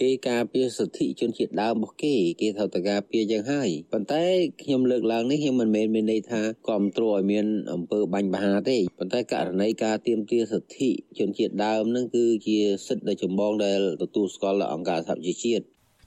[0.00, 4.24] គេការពារសិទ្ធិជនជាតិដើមរបស់គេគេត្រូវតែការពារយ៉ាងហើយប៉ុន្តែ
[4.62, 15.64] ខ្ញុំលើកឡើងនេះខ្ញុំមិនមែនមានន័យថាគ្រប់គ្រងឲ្យមានអំពើបាញ់បហាទេប៉ុន្តែករណីការទាមទារសិទ្ធិជនជាតិដើមនឹងគឺជាសិទ្ធិដ៏ចម្បងដែលទទួលស្គាល់ដោយអង្គការសហជីវជាតិ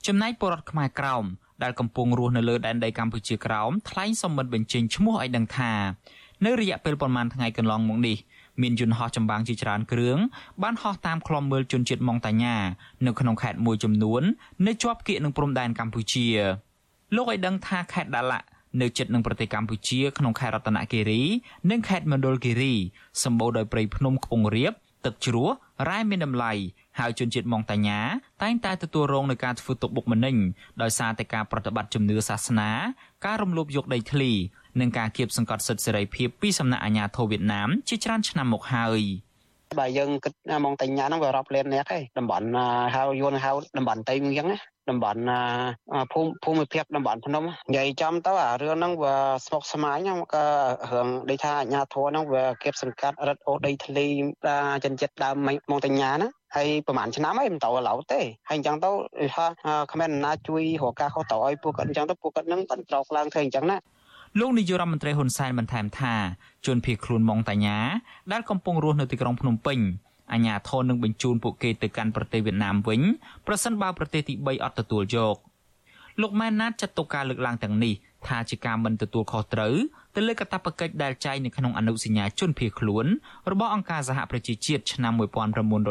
[0.07, 1.25] ចំណែកពលរដ្ឋខ្មែរក្រោម
[1.63, 5.71] ដែលកំពុងរស់នៅលើដែនដីកម្ពុជាក្រោមថ្លែងសម្បត្តិបញ្ចេញឈ្មោះឲ្យដឹងថា
[6.45, 8.17] នៅរយៈពេលប្រមាណថ្ងៃកន្លងមកនេះ
[8.61, 10.17] មានយន្តហោះចម្បាំងជាច្រើនគ្រឿង
[10.63, 12.57] បានហោះតាមខ្លំមើលជនជាតិម៉ុងតាញ៉ា
[13.05, 14.21] នៅក្នុងខេត្តមួយចំនួន
[14.67, 16.27] នៅជាប់គៀកនឹងព្រំដែនកម្ពុជា
[17.15, 18.45] លោកឲ្យដឹងថាខេត្តដាឡាក់
[18.81, 21.21] នៅជិតនឹងប្រទេសកម្ពុជាក្នុងខេត្តរតនគិរី
[21.69, 22.73] និងខេត្តមណ្ឌលគិរី
[23.23, 24.73] សម្បូរដោយព្រៃភ្នំខ្ពង់រាប
[25.05, 25.49] ទឹកជ្រោះ
[25.89, 26.53] រ៉ែមានតម្លៃ
[26.99, 27.99] ហើយជនជាតិម៉ុងតាញ៉ា
[28.43, 30.35] តែងតែទទួលរងនឹងការធ្វើទុកបុកម្នេញ
[30.81, 32.69] ដោយសារតែការប្រតិបត្តិជំនឿសាសនា
[33.25, 34.31] ការរំលោភយកដីធ្លី
[34.79, 39.01] និងការគៀបសង្កត់សិទ្ធិសេរីភាពពីសំណាក់អាជ្ញាធរវៀតណាមជាច្រើនឆ្នាំមកហើយ
[39.79, 40.33] បើយើងគិត
[40.63, 42.47] ម៉ុងតាញ៉ាហ្នឹងវារាប់លានអ្នកឯងតំបន់
[42.95, 44.57] ហៅយួនហៅតំបន់តៃអញ្ចឹងណា
[44.89, 45.21] តំបន់
[46.11, 49.15] ភូមិភូមិភាគតំបន់ភ្នំនិយាយចំទៅអារឿងហ្នឹងវា
[49.45, 50.45] ស្មុគស្មាញហ្នឹងក៏
[50.93, 54.07] រឿងដូចថាអាញាធរហ្នឹងវាគៀបសង្កាត់រឹតអូដីធ្លី
[54.83, 55.35] ចិនចិត្តដើម
[55.71, 58.89] មកតញ្ញាណាហើយប្រហែលឆ្នាំហើយមិនទៅឥឡូវទេហើយអញ្ចឹងទៅ
[59.35, 59.45] ថា
[59.91, 63.77] គ្មានណាជួយរកការខុសត្រូវឲ្យពួកគាត់អញ្ចឹងទៅពួកគាត់នឹងបន្តក្រោកឡើងធ្វើអញ្ចឹងណា
[64.39, 66.13] លោកនាយករដ្ឋមន្ត្រីហ៊ុនសែនបន្ថែមថា
[66.65, 67.77] ជនភៀសខ្លួនម៉ុងតាញ៉ា
[68.31, 69.79] ដែលកំពុងរស់នៅទីក្រុងភ្នំពេញ
[70.33, 73.01] អាញាធននឹងបញ្ជូនពួកគេទៅកាន់ប្រទេសវៀតណាមវិញ
[73.47, 75.35] ប្រសិនបើប្រទេសទី3អត់ទទួលយក
[76.21, 77.93] លោកម៉ែនណាតចាត់ទុកការលើកឡើងទាំងនេះ
[78.27, 79.75] ថាជាការមិនទទួលខុសត្រូវ
[80.15, 83.05] ទៅលើកាតព្វកិច្ចដែលចែងនៅក្នុងអនុសញ្ញាជនភៀសខ្លួន
[83.51, 85.13] របស់អង្គការសហប្រជាជាតិឆ្នាំ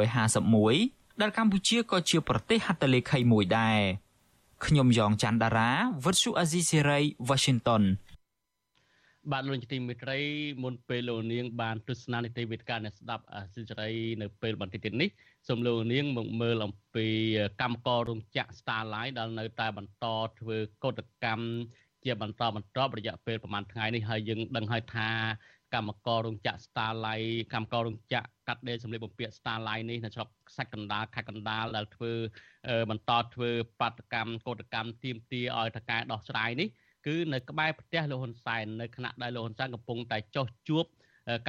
[0.01, 3.81] 1951ដែលកម្ពុជាក៏ជាប្រទេសហត្ថលេខីមួយដែរ
[4.67, 5.71] ខ្ញុំយ៉ងច័ន្ទដារា
[6.05, 7.83] វិទ្យុអាស៊ីសេរី Washington
[9.33, 10.21] បាទលោកទីមិត្តរី
[10.63, 13.91] មុនពេលលោកនាងបានទស្សនានីតិវិទ្យាអ្នកស្ដាប់អាស៊ីសេរី
[14.23, 15.09] នៅពេលបន្តិចទៀតនេះ
[15.49, 17.07] សូមលោកនាងមកមើលអំពី
[17.63, 20.07] កម្មកររោងចក្រ Starline ដែលនៅតែបន្ត
[20.41, 21.45] ធ្វើកោតកម្ម
[22.05, 25.09] ជាបន្តបន្ទាប់រយៈពេលប្រហែលថ្ងៃនេះហើយយើងដឹងហើយថា
[25.75, 32.13] កម្មកររោងចក្រ Starlight កម្មកររោងចក្រកាត់ដេរសម្លៀកបំពាក់ Starlight នេះនៅស្រុកខ្សាច់កណ្ដាលខេត្តកណ្ដាលដែលធ្វើ
[32.91, 33.51] បន្តធ្វើ
[33.81, 36.69] បាតកម្មកោតកម្មទៀមទាឲ្យតកែដោះស្រាយនេះ
[37.07, 40.85] គឺនៅក្បែរផ្ទះលោកហ៊ុនសែននៅខណៈដែលលោកហ៊ុនសែនកំពុងតែចោះជួប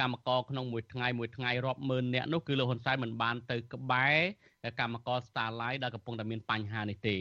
[0.00, 4.16] កម្មករក្នុងមួយថ្ងៃមួយថ្ងៃរាប់ម៉ឺននាក់នោះគឺលោកហ៊ុនសែនមិនបានទៅក្បែរ
[4.80, 7.16] កម្មករ Starlight ដែលកំពុងតែមានបញ្ហានេះទេ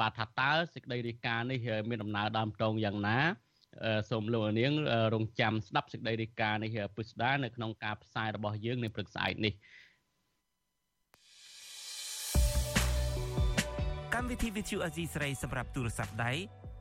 [0.00, 1.58] បាទថាតើសេចក្តីរាយការណ៍នេះ
[1.88, 3.18] មានដំណើរដើមតងយ៉ាងណា
[4.10, 4.72] សូមលោកនាង
[5.14, 9.52] រងចាំស្ដាប់សេចក្តីរាយការណ៍នេះពិស្ដានៅក្នុងការផ្សាយរបស់យើងនៅព្រឹកស្អែកនេះ
[14.14, 16.32] កម្មវិធី Vithu Azizi ស្រីសម្រាប់ទូរស័ព្ទដៃ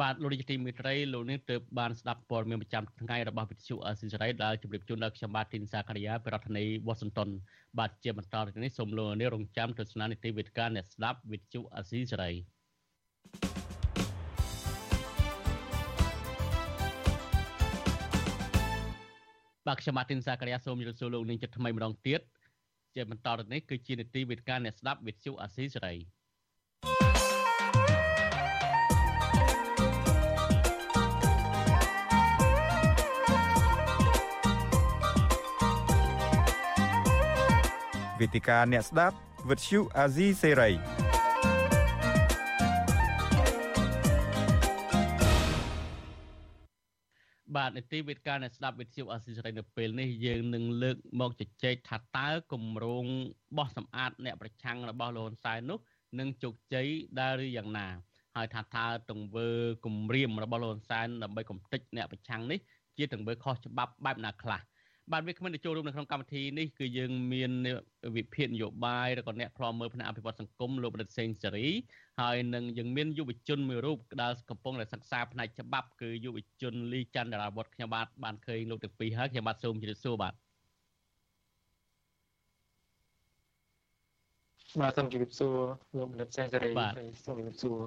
[0.00, 7.28] បាទលោកនាយកទីមេត្រីលោកនាងទើបបានស្ដាប់ព័ត៌មានប្រចាំថ្ងៃរបស់វិទ្យុអស៊ីសេរីដែលជម្រាបជូនដល់ខ្ញុំបាទទីនសាករិយាពីរដ្ឋធានីវ៉ាស៊ីនតោន
[7.78, 12.30] បាទជាបន្តទៅនេះសូមលោកនាងរងចាំទស្សនានីតិវិទ្យាអ្នកស្ដាប់វិទ្យុអស៊ីសេរី
[19.66, 22.20] បាទខ្ញុំបាទទីនសាករិយាសូមជម្រាបសួរលោកនាងចិត្តថ្មីម្ដងទៀត
[22.94, 25.94] ជាបន្តទៅនេះគឺជានីតិវិទ្យាអ្នកស្ដាប់វិទ្យុអស៊ីសេរី
[38.20, 39.16] វេទិកាអ្នកស្ដាប់
[39.48, 40.70] វិទ្យុអាស៊ីសេរី
[47.56, 53.04] បាទនីតិវិទ្យាអ្នកស្ដាប់វិទ្យុអាស៊ីសេរីនៅពេលនេះយើងនឹងលើកមកជជែកថាតើគម្រោង
[53.56, 55.78] បោះសម្អាតអ្នកប្រឆាំងរបស់លោកហ៊ុនសែននោះ
[56.18, 56.86] នឹងជោគជ័យ
[57.20, 57.86] ដែរឬយ៉ាងណា
[58.36, 59.48] ហើយថាតើទង្វើ
[59.84, 62.58] គម្រាមរបស់លោកហ៊ុនសែនដើម្បីកំទេចអ្នកប្រឆាំងនេះ
[62.96, 64.60] ជាទង្វើខុសច្បាប់បែបណាខ្លះ
[65.12, 67.52] បាទវាគ្មិនទៅចូលរួមនៅក្នុងកម្មវិធីនេះគឺយើងមាន
[68.16, 71.66] វិភាគនយោបាយឬក៏អ្នកខ្លាំមើលផ្នែកអភិវឌ្ឍសង្គមលោកបណ្ឌិតសេងសេរី
[72.20, 80.34] ហើយនឹងយើងមានយុវជនមួយរូបដែលកំពុងតែសិក្សាផ្នែកច្បាប់គឺយុវជនលីច័ន្ទរាវុធខ្ញុំបាទបានឃើញលោកទាំងពីរហើយខ្ញុំបាទសូមជម្រាបសួរបាទ
[84.80, 85.56] បាទសូមជម្រាបសួរ
[85.96, 86.70] លោកបណ្ឌិតសេងសេរី
[87.24, 87.78] សូមជម្រាបសួរ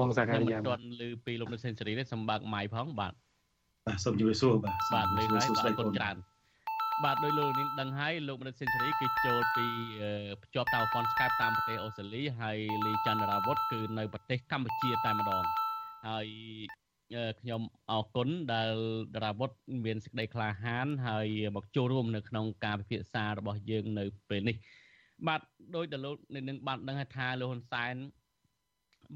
[0.00, 3.14] បងសាការីយ៉ាមិនទាន់ឮពីលោកបណ្ឌិតសេងសេរីទេសូមបើកម៉ៃផងបាទ
[3.86, 6.16] បាទសូមជម្រាបសួរបាទបាទលើហើយបាទគុណច្រើន
[7.04, 9.66] បាទដោយលោកនាងដឹងហើយលោកមនិតសេនស៊ូរីគឺចូលពី
[10.42, 15.44] ភ្ជាប់តាមហ្វុន Skype តាមប្រទេសអូស្ត្រាលីហើយលីច័ន្ទរាវុធគឺនៅប្រទេសកម្ពុជាតែម្ដង
[16.08, 16.26] ហើយ
[17.40, 17.60] ខ្ញុំ
[17.90, 18.74] អរគុណដែល
[19.14, 19.50] តារាវុធ
[19.84, 21.26] មានសេចក្តីក្លាហាន ហើយ
[21.56, 24.56] មកចូលរួមនៅក្នុងការពិភាក្សារបស់យើងនៅពេលនេះ
[25.26, 25.40] បាទ
[25.76, 26.16] ដោយដែលលោក
[26.48, 27.94] នឹងបានដឹងថាលោកហ៊ុនសែន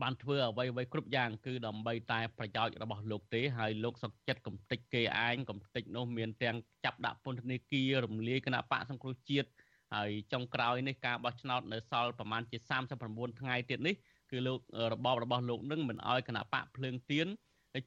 [0.02, 9.48] បានធ្វើអ្វីអ្វីគ្រប់យ៉ាងគឺដើម្បីតែប្រយោជន៍របស់លោកទេហើយលោកសុកចិត្តកំតិចគេឯងកំតិចនោះមានទាំងចាប់ដាក់ពន្ធនាគាររំលាយគណៈបកសង្គ្រោះជាតិ
[9.94, 12.58] ហើយចុងក្រោយនេះការបោះឆ្នោតនៅសល់ប្រមាណជា
[12.98, 13.94] 39ថ្ងៃទៀតនេះ
[14.30, 14.58] គឺលោក
[14.92, 17.26] របបរបស់លោកនឹងមិនអោយគណៈបកភ្លើងទៀន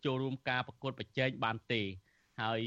[0.06, 1.82] ចូលរួមការប្រកួតប្រជែងបានទេ
[2.42, 2.62] ហើយ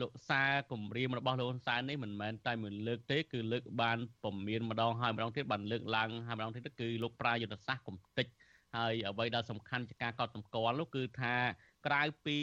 [0.00, 8.26] លោកសារគម្រាមរបស់លោកហ៊ុនសែននេះមិនមែនតែមួយលើកទេគឺលើកបានពមមានម្ដងហើយម្ដងទៀតបានលើកឡើងហើយម្ដងទៀតគឺលោកប្រាយុទ្ធសាស្ត្រកំតិច
[8.76, 11.34] ហើយអ្វីដែលសំខាន់ជាការកត់សម្គាល់នោះគឺថា
[11.86, 12.38] ក្រៅពី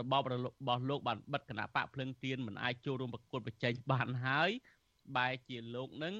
[0.00, 0.34] របបរ
[0.66, 4.50] បស់លោកបានបិទគណៈបកភ្លឹងទៀនមិនអាចចូលរួមប្រកួតប្រជែងបានហើយ
[5.16, 6.14] បែរជាលោកនឹង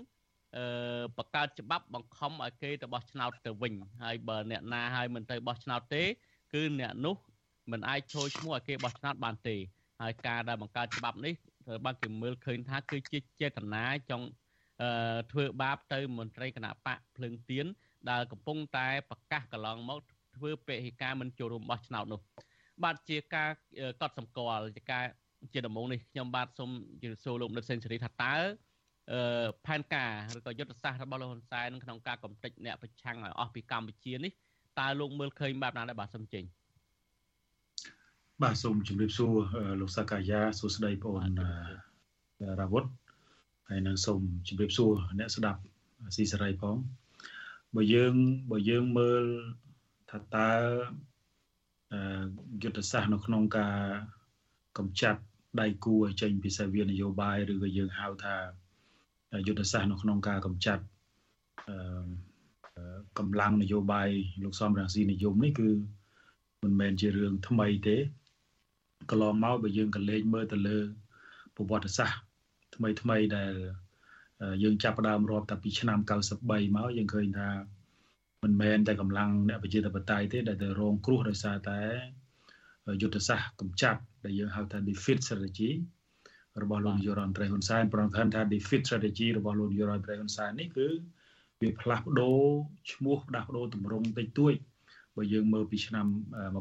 [0.57, 6.03] អឺបង្កើតច្បាប់បង្ខំឲ្យគេទៅបោះឆ្នោតទៅវិញហើយបើអ្នកណាឲ្យមិនទៅបោះឆ្នោតទេ
[6.53, 7.17] គឺអ្នកនោះ
[7.73, 9.57] មិនអាចចូលឈ្មោះឲ្យគេបោះឆ្នោតបានទេ
[10.01, 11.35] ហើយការដែលបង្កើតច្បាប់នេះ
[11.67, 14.27] ត្រូវបានគេមើលឃើញថាគឺជាចេតនាចង់
[14.83, 17.67] អឺធ្វើបាបទៅមន្ត្រីគណៈបកភ្លឹងទៀន
[18.11, 19.99] ដែលកំពុងតែប្រកាសកន្លងមក
[20.37, 22.21] ធ្វើពហិការមិនចូលរួមបោះឆ្នោតនោះ
[22.85, 23.51] បាទជាការ
[24.01, 25.05] កត់សម្គាល់ជាការ
[25.53, 26.71] ជាដំណងនេះខ្ញុំបាទសូម
[27.03, 28.35] ជម្រាបសួរលោកនិតសេនស៊ូរីថាតើ
[29.13, 34.33] អឺផែនការឬក៏យុទ្ធសាស្ត្ររបស់លោកហ៊ុនសែនក្នុងការកំទេចអ្នកប្រឆាំងឲ្យអស់ពីកម្ពុជានេះ
[34.81, 36.45] តើលោកមើលឃើញបែបណាដែរបាទសូមចេញ
[38.43, 39.35] បាទសូមជម្រាបសួរ
[39.81, 41.35] លោកសាកាយាសួស្តីបងអូន
[42.61, 42.85] រាវុធ
[43.69, 45.61] ហើយនឹងសូមជម្រាបសួរអ្នកស្ដាប់
[46.17, 46.77] ស៊ីសេរីផង
[47.77, 48.15] បើយើង
[48.51, 49.25] បើយើងមើល
[50.11, 50.53] ថាតើ
[52.63, 53.79] យុទ្ធសាស្ត្រនៅក្នុងការ
[54.79, 55.21] កម្ចាត់
[55.61, 58.37] ដៃគូឲ្យចេញពីសាវានយោបាយឬក៏យើងហៅថា
[59.47, 60.85] យុទ្ធសាស្ត្រនៅក្នុងការកម្ចាត់
[63.19, 64.09] កម្លាំងនយោបាយ
[64.45, 65.71] លោកសំរងស៊ីនិយមនេះគឺ
[66.63, 67.97] មិនមែនជារឿងថ្មីទេ
[69.11, 70.79] កន្លងមកបើយើងក៏លេខមើលទៅលើ
[71.57, 72.19] ប្រវត្តិសាស្ត្រ
[72.75, 73.53] ថ្មីថ្មីដែល
[74.63, 75.99] យើងចាប់ផ្ដើមរាប់តាពីឆ្នាំ
[76.39, 77.49] 93មកយើងឃើញថា
[78.43, 81.81] មិនមែនតែកម្លាំងអ្នកប្រជាធិបតេយ្យទេដែលទៅរងគ្រោះដោយសារតែ
[83.03, 85.71] យុទ្ធសាស្ត្រកម្ចាត់ដែលយើងហៅថា defeat strategy
[86.63, 90.89] របស់លោកនាយករដ្ឋមន្ត្រីហ៊ុនសែនប្រងថា defeat strategy របស់លោកនាយករដ្ឋមន្ត្រីហ៊ុនសែននេះគឺ
[91.61, 92.41] វាផ្លាស់ប្ដូរ
[92.93, 94.55] ឈ្មោះផ្លាស់ប្ដូរទម្រង់តិចតួច
[95.17, 96.07] បើយើងមើលពីឆ្នាំ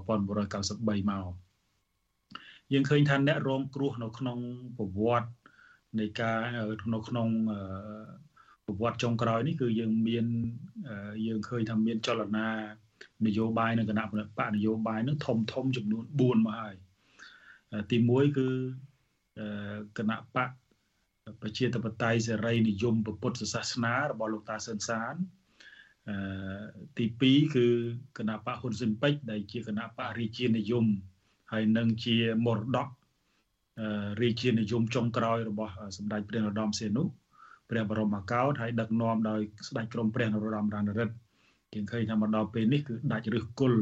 [0.08, 1.34] 1993មក
[2.74, 4.38] យើងឃើញថាអ្នករងគ្រោះនៅក្នុង
[4.78, 5.30] ប្រវត្តិ
[6.00, 6.40] នៃការ
[6.94, 7.28] នៅក្នុង
[8.66, 10.26] ប្រវត្តិចុងក្រោយនេះគឺយើងមាន
[11.28, 12.50] យើងឃើញថាមានចលនា
[13.26, 14.04] នយោបាយនៅគណៈ
[14.38, 16.76] បកនយោបាយនឹងធំធំចំនួន4មកហើយ
[17.92, 18.48] ទី1គឺ
[19.98, 20.50] គណៈបក
[21.42, 25.16] ប្រជាធិបតេយ្យសេរីនិយមពុទ្ធសាសនារបស់លោកតាសឿនសាន
[26.10, 26.18] អឺ
[26.98, 27.68] ទី2គឺ
[28.18, 30.86] គណៈបកហ៊ុនស៊ិនពេជ្រដែលជាគណៈបករាជានិយម
[31.52, 32.88] ហើយនឹងជាមរតក
[34.22, 37.04] រាជានិយមចុងក្រោយរបស់សម្ដេចព្រះនរោត្តមសីហនុ
[37.70, 41.14] ព្រះបរមកោដ្ឋហើយដឹកនាំដោយស្ដេចក្រមព្រះនរោត្តមរណរដ្ឋ
[41.74, 43.82] យើងឃើញថាមកដល់ពេលនេះគឺដាច់ឫសគល់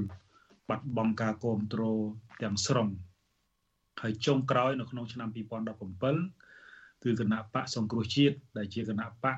[0.69, 1.99] បាត់បង់ការគ្រប់គ្រង
[2.41, 2.87] ទាំងស្រុង
[4.01, 9.37] ហើយចុងក្រោយនៅក្នុងឆ្នាំ2017គឺគណៈបកសង្គ្រោះជាតិដែលជាគណៈបក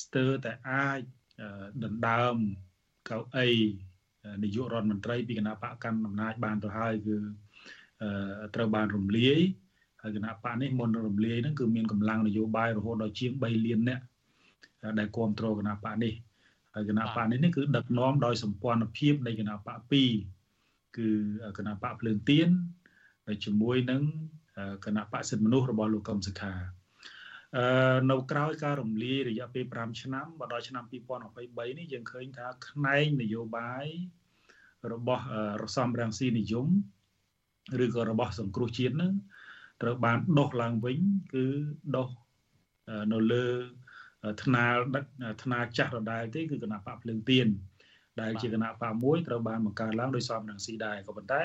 [0.00, 1.00] ស្ទើរតែអាច
[1.84, 2.36] ដណ្ដើម
[3.08, 3.48] កៅអី
[4.42, 7.16] នាយករដ្ឋមន្ត្រីពីគណៈបកកាន់អំណាចបានទៅហើយគឺ
[8.54, 9.40] ត្រូវបានរំលាយ
[10.04, 14.02] ហើយគណៈបកនេះមុនរំលាយហ្នឹងគឺមានកម្លាំងនយោបាយរហូតដល់ជាង3លាននាក់
[14.98, 16.12] ដែលគ្រប់គ្រងគណៈបកនេះ
[16.74, 19.78] ហើយគណៈបកនេះគឺដឹកនាំដោយសម្ព័ន្ធភាពនៃគណៈបក
[20.32, 21.08] 2គឺ
[21.58, 22.48] គណៈបកភ្លើងទៀន
[23.44, 24.02] ជាមួយនឹង
[24.84, 26.54] គណៈបកសិទ្ធិមនុស្សរបស់លោកកឹមសុខា
[27.56, 33.86] អឺនៅក្រោយការរំលាយរយៈពេល5ឆ្នាំមកដល់ឆ្នាំ2023នេះយើងឃើញថាផ្នែកនយោបាយ
[34.92, 35.24] របស់
[35.62, 36.68] រសំរាំងស៊ីនិយម
[37.84, 39.12] ឬក៏របស់សង្គ្រោះជាតិនឹង
[39.82, 40.98] ត្រូវបានដុសឡើងវិញ
[41.34, 41.46] គឺ
[41.96, 42.10] ដុស
[43.12, 43.46] នៅលើ
[44.44, 45.04] ថ្នាលដឹក
[45.42, 47.48] ថ្នាលចាស់ដដែលទេគឺគណៈបកភ្លើងទៀន
[48.20, 51.44] ដែលជាគណៈបកមួយត្រូវបានបង្កើតឡើងដោយសំរងស៊ីដែរក៏ប៉ុន្តែ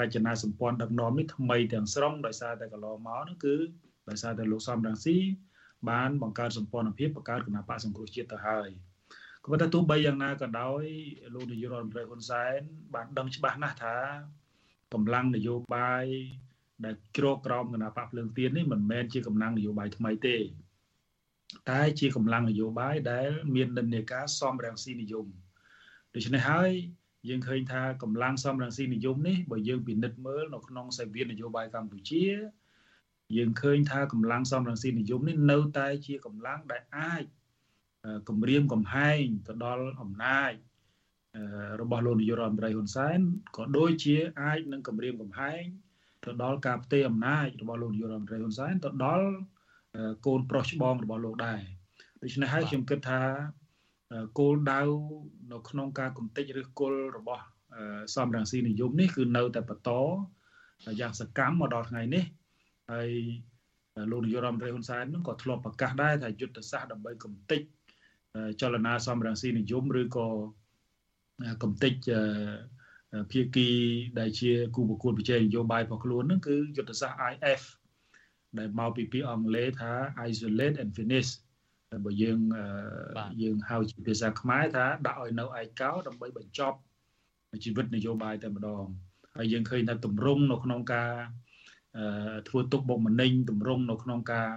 [0.00, 3.56] រចនាសម្ព័ន្ធដឹកនាំនេះថ្មីទាំងស្រុងដោយសារតែកន្លងមកនោះគឺ
[4.08, 5.16] ដោយសារតែលោកសំរងស៊ី
[5.90, 8.68] បានបង្កើតសម្ព័ន្ធភាពបង្កើតគណៈបកសង្គ្រោះជាតិទៅហើយ
[9.42, 10.82] ក៏ប៉ុន្តែទោះបីយ៉ាងណាក៏ដោយ
[11.34, 12.58] លោកនាយករដ្ឋមន្ត្រីហ៊ុនសែន
[12.94, 13.96] បានដឹងច្បាស់ណាស់ថា
[14.94, 16.06] កម្លាំងនយោបាយ
[16.84, 20.36] ដែលជ្រកក្រោមគណៈបកភ្លើងទៀននេះមិនមែនជាកម្លាំងនយោបាយថ្មីទេ
[21.70, 25.26] តែជាកម្លាំងនយោបាយដែលមាននិន្នាការសមរាំងស៊ីនិយម
[26.14, 26.70] ដូច្នេះហើយ
[27.28, 32.24] យើងឃើញថាកម្លាំងសមរង្ស៊ីនិយមនេះបើយើងពិនិត្យមើលនៅក្នុងសាវៀននយោបាយកម្ពុជា
[33.36, 37.24] យើងឃើញថាកម្លាំងសមរង្ស៊ីនិយមនេះនៅតែជាកម្លាំងដែលអាច
[38.28, 40.52] គម្រាមកំហែងទៅដល់អំណាច
[41.80, 43.18] របស់លោកនាយករដ្ឋមន្ត្រីហ៊ុនសែន
[43.56, 45.62] ក៏ដូចជាអាចនឹងគម្រាមកំហែង
[46.24, 49.26] ទៅដល់ការផ្ទេរអំណាចរបស់លោកនាយករដ្ឋមន្ត្រីហ៊ុនសែនទៅដល់
[50.26, 51.60] កូនប្រុសច្បងរបស់លោកដែរ
[52.22, 53.20] ដូច្នេះហើយខ្ញុំគិតថា
[54.38, 54.80] គោលដៅ
[55.52, 57.44] នៅក្នុងការកំទេចឬគល់របស់
[58.14, 59.90] សំរងស៊ីនិយមនេះគឺនៅតែបន្ត
[61.00, 62.24] យ៉ាងសកម្មមកដល់ថ្ងៃនេះ
[62.92, 63.10] ហើយ
[64.10, 67.62] លោកនាយករដ្ឋមន្ត្រីហ៊ុនសែននឹងក៏ធ្លាប់ប្រកាសដែរថាយុទ្ធសាស្ត្រដើម្បីកំទេច
[68.60, 70.26] ចលនាសំរងស៊ីនិយមឬក៏
[71.62, 71.92] កំទេច
[73.32, 73.68] ភាគី
[74.18, 77.62] ដែលជាគូប្រកួតប្រជែងនយោបាយរបស់ខ្លួននឹងគឺយុទ្ធសាស្ត្រ IF
[78.58, 79.92] ដែលមកពីពាក្យអង់គ្លេសថា
[80.28, 81.30] isolate and finish
[82.04, 82.38] បើយើង
[83.42, 86.78] យើងហៅជាភាសាខ្មែរថាដាក់ឲ្យនៅឯកោដើម្បីបញ្ចប់
[87.64, 88.84] ជីវិតនយោបាយតែម្ដង
[89.36, 91.12] ហើយយើងឃើញថាតម្រង់នៅក្នុងការ
[92.48, 94.50] ធ្វើទុកបុកម្នេញតម្រង់នៅក្នុងការ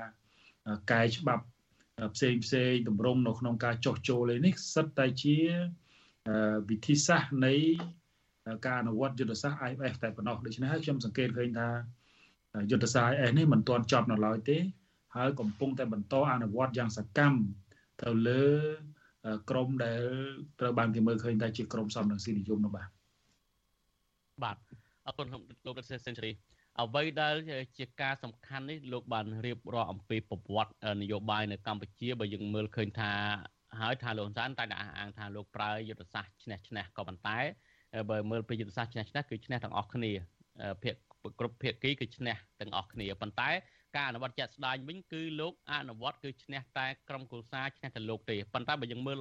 [0.92, 1.46] កែច្បាប់
[2.16, 5.38] ផ្សេងផ្សេងតម្រង់នៅក្នុងការចោះចូលនេះសិតតែជា
[6.70, 7.54] វិធីសាស្ត្រនៃ
[8.66, 11.68] ការអនុវត្តយុទ្ធសាស្ត្រ IFF តែប៉ុណ្ណោះដូច្នេះហើយខ្ញុំសង្កេតឃើញថា
[12.72, 14.58] យុទ្ធសាស្ត្រ IFF នេះមិនទាន់ចប់នៅឡើយទេ
[15.16, 17.40] ហើយកំពុងតែបន្តអនុវត្តយ៉ាងសកម្ម
[18.04, 18.44] ទៅលើ
[19.50, 20.02] ក្រមដែល
[20.60, 22.90] ត្រូវបានគេមើលឃើញថាជាក្រមសំរងស៊ីនិយមនោះបាទ
[24.44, 24.58] បាទ
[25.06, 25.28] អរគុណ
[25.66, 26.32] លោករដ្ឋសេនស៊ូរី
[26.82, 27.36] អ្វីដែល
[27.78, 33.12] ជាការសំខាន់នេះលោកបានរៀបរាប់អំពីប្រវត្តិនយោបាយនៅកម្ពុជាបើយើងមើលឃើញថា
[33.80, 37.40] ហើយថាលោកហ៊ុនសែនតែតែអះអាងថាលោកប្រើយុទ្ធសាស្ត្រឈ្នះឈ្នះក៏ប៉ុន្តែ
[38.10, 40.12] បើមើលពីយុទ្ធសាស្ត្រឈ្នះឈ្នះគឺឈ្នះទាំងអស់គ្នា
[40.84, 40.96] ភាគ
[41.40, 43.50] គ្រប់ភាគីគឺឈ្នះទាំងអស់គ្នាប៉ុន្តែ
[43.96, 49.20] ការអនុវត្តជាក់ស្ដែងវិញគឺលោកអនុវត្តគឺឈ្នះតែក្រុមគូសាឈ្នះតែលោកទេប៉ុន្តែបើយើងមើល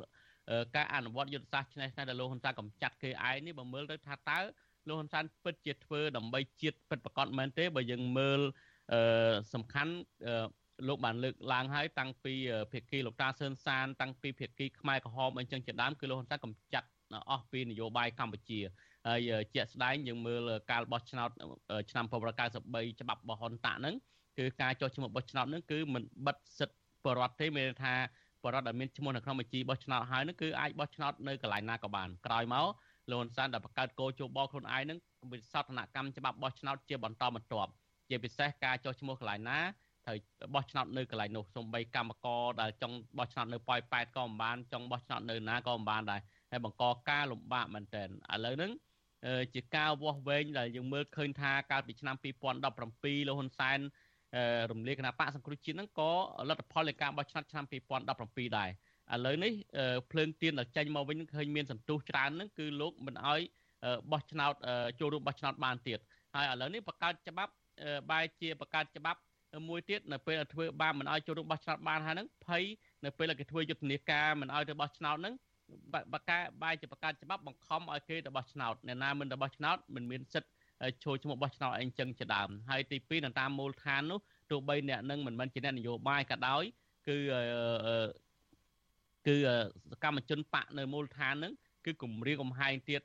[0.76, 4.38] ការអនុវត្តយុទ្ធសាស្ត្រឆ្នេះឆ្នេះដែលលោកហ៊ុនសែនកំចាត់គេឯងនេះបើមើលទៅថាតើ
[4.88, 8.40] លោកហ៊ុនសែនពិតជាធ្វើដើម្បីជាតិពិតប្រកបមែនទេបើយើងមើល
[9.54, 9.92] សំខាន់
[10.88, 12.34] លោកបានលើកឡើងហើយតាំងពី
[12.72, 16.88] ភាគីលោកតាសឿនសានតាំងពីភាគីខ្មែរក្រហមអីចឹងជាដើមគឺលោកហ៊ុនសែនកំចាត់
[17.30, 18.61] អស់ពីនយោបាយកម្ពុជា
[19.09, 19.20] ហើយ
[19.55, 21.30] ជាក់ស្ដែងយើងមើលការបោះឆ្នោត
[21.90, 23.94] ឆ្នាំ1993ច្បាប់បោះហ៊ុនតាក់ហ្នឹង
[24.38, 27.94] គឺការចុះឈ្មោះបោះឆ្នោតហ្នឹងគឺមិនបិទសិទ្ធិបរដ្ឋទេមានថា
[28.42, 32.66] បរដ្ឋដែលមានឈ្មោះនៅក្នុងបញ្ជីបោះឆ្នោតហើយហ្នឹងគឺអាចបោះឆ្នោតនៅកន្លែងណាក៏បានក្រោយមក
[33.11, 34.98] លោកហ៊ុនសែនដែលបង្កើតគោជបខ្លួនឯងហ្នឹង
[35.32, 37.70] វិសោធនកម្មច្បាប់បោះឆ្នោតជាបន្តបន្ទាប់
[38.09, 39.59] ជាពិសេសការចុះឈ្មោះកន្លែងណា
[40.07, 40.18] ត្រូវ
[40.55, 46.20] បោះឆ្នោតនៅកន្លែងនោះសំបីកម្មករដែលចង់បោះឆ្នោតនៅប៉ោយប៉ែតក៏មិនបានចង់បោះឆ្នោតនៅណាក៏មិនបានដែរ
[46.55, 48.72] ហើយបង្កការលំបាកមែនទែនឥឡូវហ្នឹង
[49.55, 53.78] ជាការវាស់វែងដែលយើងមើលឃើញថាកាលពីឆ្នាំ2017លោកហ៊ុនសែន
[54.70, 56.12] រំលាយគណៈបកសង្គ្រោះជាតិហ្នឹងក៏
[56.48, 58.70] លទ្ធផលនៃការបោះឆ្នោតឆ្នាំ2017ដែរ
[59.14, 59.52] ឥឡូវនេះ
[60.11, 63.40] ភ្លើងទៀនដែលចេញមកវិញឃើញមានសន្ទុះច្រើនហ្នឹងគឺលោកមិនអោយ
[64.12, 64.52] បោះឆ្នោត
[65.00, 65.98] ចូលរួមបោះឆ្នោតបានទៀត
[66.34, 67.52] ហើយឥឡូវនេះបង្កើតច្បាប់
[68.11, 69.20] បែរជាបង្កើតច្បាប់
[69.68, 72.64] មួយទៀតនៅពេលធ្វើបានមិនអោយចូលរួមបោះឆ្នោតបានហើយហ្នឹងភ័យ
[73.05, 75.34] នៅពេលគេធ្វើយុទ្ធនាការមិនអោយទៅបោះឆ្នោតហ្នឹង
[76.14, 80.50] បកាបែរជាបង្កើតច្បាប់បង្ខំឲ្យគេទៅបោះឆ្នោតអ្នកណាមិនទៅបោះឆ្នោតមិនមានសិទ្ធិ
[81.04, 86.62] ចូលឈ្មោះបោះឆ្នោតអីចឹងជាដើមហើយទី2នៅតាមមូលដ្ឋាននោះទោះបីអ្នកនឹងមិនមែនជាអ្នកនយោបាយក៏ដោយ
[87.08, 87.16] គឺ
[89.26, 89.36] គឺ
[89.90, 91.52] សកម្មជនបកនៅមូលដ្ឋានហ្នឹង
[91.84, 93.02] គឺគម្រាមកំហែងទៀត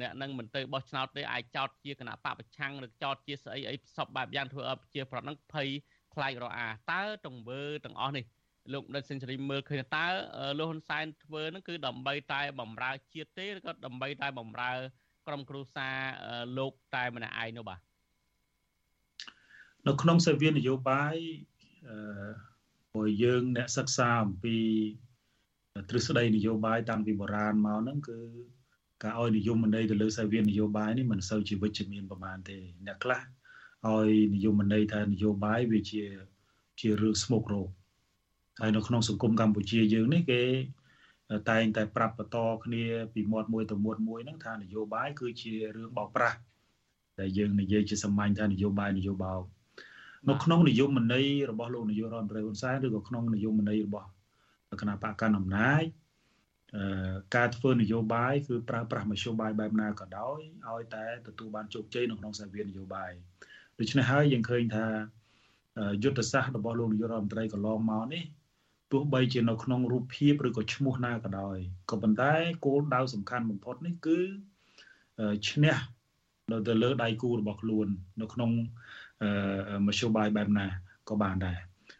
[0.00, 5.68] អ្នកនឹងមិនទៅបោះឆ្នោតទេអាចចោតជាគណៈបកប្រឆាំងឬចោតជាស្អីអីសពបែបយ៉ាងធ្វើឲ្យប្រជាប្រដ្ឋហ្នឹងភ័យ
[6.14, 8.24] ខ្លាចរអាតើទង្វើទាំងអស់នេះ
[8.72, 10.06] លោកដិតសេនស៊ូរីមើលឃើញតើ
[10.58, 14.72] លោកហ៊ុនសែនធ្វើហ្នឹងគឺដើម្បីតែបំរើជាតិទេឬក៏ដើម្បីតែបំរើ
[15.26, 15.96] ក្រុមគ្រួសារ
[16.58, 17.80] លោកតែម្នាក់ឯងនោះបាទ
[19.86, 21.16] នៅក្នុងសេវានយោបាយ
[21.88, 21.96] អឺ
[22.92, 24.56] ព្រោះយើងអ្នកសិក្សាអំពី
[25.88, 28.18] ទ្រឹស្ដីនយោបាយតាំងពីបុរាណមកហ្នឹងគឺ
[29.02, 33.20] ការឲ្យនិយមន័យទៅលើសាវៀននយោបាយនេះមិនសូវជាវិជ្ជមានប្រហែលទេអ្នកខ្លះ
[33.86, 36.02] ឲ្យនិយមន័យថានយោបាយវាជា
[36.80, 37.68] ជារឿងស្មុគរោគ
[38.60, 40.42] ហើយនៅក្នុងសង្គមកម្ពុជាយើងនេះគេ
[41.50, 42.84] តែងតែប្រាប់បន្តគ្នា
[43.14, 46.38] ពីមាត់មួយទៅមាត់មួយហ្នឹងថានយោបាយគឺជារឿងបោកប្រាស់
[47.18, 49.40] តែយើងនិយាយជាសាមញ្ញថានយោបាយនយោបាយ
[50.28, 54.08] នៅក្នុងនយោបាយន័យរបស់លោកនាយករដ្ឋមន្ត្រីហ៊ុនសែនឬក៏ក្នុងនយោបាយន័យរបស់
[54.80, 55.84] គណៈបកកណ្ដាលអំណាច
[57.36, 60.38] ការធ្វើនយោបាយគឺប្រើប្រាស់មធ្យោបាយបែបណាក៏ដោយ
[60.68, 63.12] ឲ្យតែទទួលបានជោគជ័យនៅក្នុងសាវៀននយោបាយ
[63.78, 64.86] ដូច្នេះហើយយើងឃើញថា
[66.02, 68.24] យុទ្ធសាស្ត្ររបស់លោកនាយករដ្ឋមន្ត្រីកន្លងមកនេះ
[68.92, 71.58] ទោះបីជានៅក្នុងរូបភាពឬក៏ឈ្មោះណាក៏ដោយ
[71.90, 72.32] ក៏ប៉ុន្តែ
[72.64, 74.18] គោលដៅសំខាន់បំផុតនេះគឺ
[75.48, 75.76] ឈ្នះ
[76.50, 77.86] នៅទៅលើដៃគូរបស់ខ្លួន
[78.20, 78.50] នៅក្នុង
[79.86, 80.66] មធ្យោបាយបែបណា
[81.08, 81.58] ក៏បានដែរ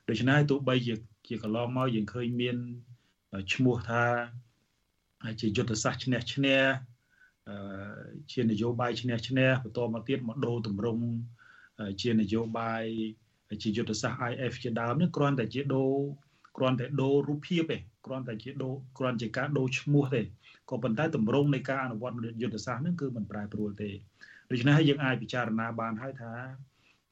[0.09, 0.95] ដូច្នេះទោះបីជា
[1.29, 2.57] ជាកន្លងមកយើងឃើញមាន
[3.53, 4.05] ឈ្មោះថា
[5.41, 6.61] ជាយុទ្ធសាស្ត្រឈ្នះឈ្នះ
[8.33, 11.05] ជានយោបាយឈ្នះឈ្នះបន្តមកទៀតមកដូរទម្រង់
[12.03, 12.85] ជានយោបាយ
[13.63, 15.93] ជាយុទ្ធសាស្ត្រ IF ជាដើមនេះគ្រាន់តែជាដូរ
[16.57, 20.23] គ្រាន់តែដូររូបភាពទេគ្រាន់តែជាដូរគ្រាន់ជាការដូរឈ្មោះទេ
[20.71, 23.91] ក៏ប៉ុន្តែទម្រង់នៃការអនុវត្តយុទ្ធសាស្ត្រហ្នឹងគឺមិនប្រែប្រួលទេ
[24.51, 26.33] ដូច្នេះហើយយើងអាចពិចារណាបានហើយថា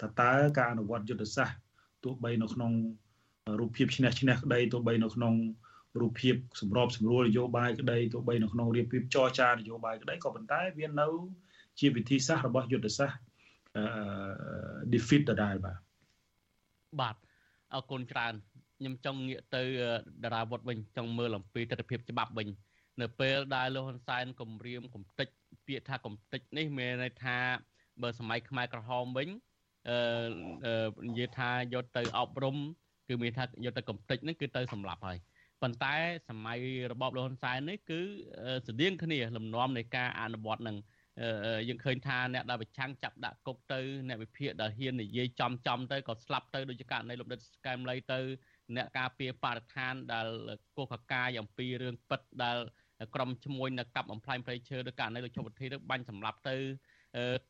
[0.01, 1.59] តើតើការអនុវត្តយុទ្ធសាស្ត្រ
[2.05, 2.73] ទោះបីនៅក្នុង
[3.61, 5.35] រូបភាពឈ្នះឈ្នះក្តីទោះបីនៅក្នុង
[6.01, 11.09] រូបភាពសម្របសម្រួលនយោបាយក្តីទោះបីនៅក្នុងរៀបរៀបចរចានយោបាយក្តីក៏ប៉ុន្តែវានៅ
[11.79, 13.19] ជាវិធីសាស្ត្ររបស់យុទ្ធសាស្ត្រ
[13.77, 13.85] អឺ
[14.93, 15.79] defeat ដដែលបាទ
[17.01, 17.17] បាទ
[17.75, 18.35] អរគុណច្រើន
[18.81, 19.63] ខ្ញុំចង់ងាកទៅ
[20.25, 22.49] តារាវុធវិញចង់មើលអំពីទស្សនវិជ្ជាច្បាប់វិញ
[23.01, 25.29] នៅពេលដែលលោកហ៊ុនសែនគម្រាមកំតិច
[25.67, 27.39] ពាក្យថាកំតិចនេះមានន័យថា
[28.03, 29.29] បើសម័យខ្មែរក្រហមវិញ
[29.89, 29.97] អឺ
[31.09, 32.57] និយាយថាយកទៅអប់រំ
[33.09, 35.19] គឺមានថាយកទៅកំតិចហ្នឹងគឺទៅសម្លាប់ហើយ
[35.63, 35.95] ប៉ុន្តែ
[36.29, 36.59] សម័យ
[36.93, 38.01] របបលហ៊ុនសែននេះគឺ
[38.69, 40.77] ស្តៀងគ្នាលំនាំនៃការអនុវត្តនឹង
[41.69, 48.21] យើងឃើញថាអ្នកដែលប្រឆាំងចាប់ដាក់គុកទៅអ្នកវិភាគដែលហ៊ាននិយាយចំចំទៅក៏ស្លាប់ទៅដូចជាករណីលោកដិតស្កែមលៃទៅ
[48.77, 50.27] អ្នកការពារបរិស្ថានដែល
[50.77, 52.59] កុសកកាយអំពីរឿងពិតដែល
[53.15, 56.57] ក្រុមឈ្មួញនៅកាប់បំផ្លាញព្រៃឈើឬករណីលោកជុំវិធីទៅបាញ់សម្លាប់ទៅ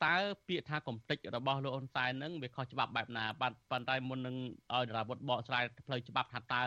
[0.04, 0.16] តើ
[0.48, 4.36] ពាក្យថាកំតិចរបស់លោកហ៊ុនសែនហ្នឹងវាខុសច្បាប់បែបណាបាទប៉ុន្តែមុននឹង
[4.74, 6.62] ឲ្យតារាវុធបកស្រាយផ្លូវច្បាប់ថាតើ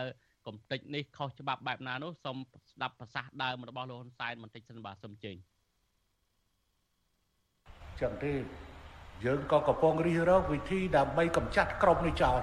[0.48, 2.38] កំតិចនេះខុសច្បាប់បែបណានោះសូម
[2.72, 5.38] ស្ដាប់ប្រសាសន៍ដើមរបស់លោកហ៊ុនសែនបន្តិចសិនបាទសូមជើញ
[8.02, 8.34] ចឹងទេ
[9.26, 12.40] យើងក៏កំពុងរិះរកវិធីដើម្បីកម្ចាត់ក្រុមនេះចោល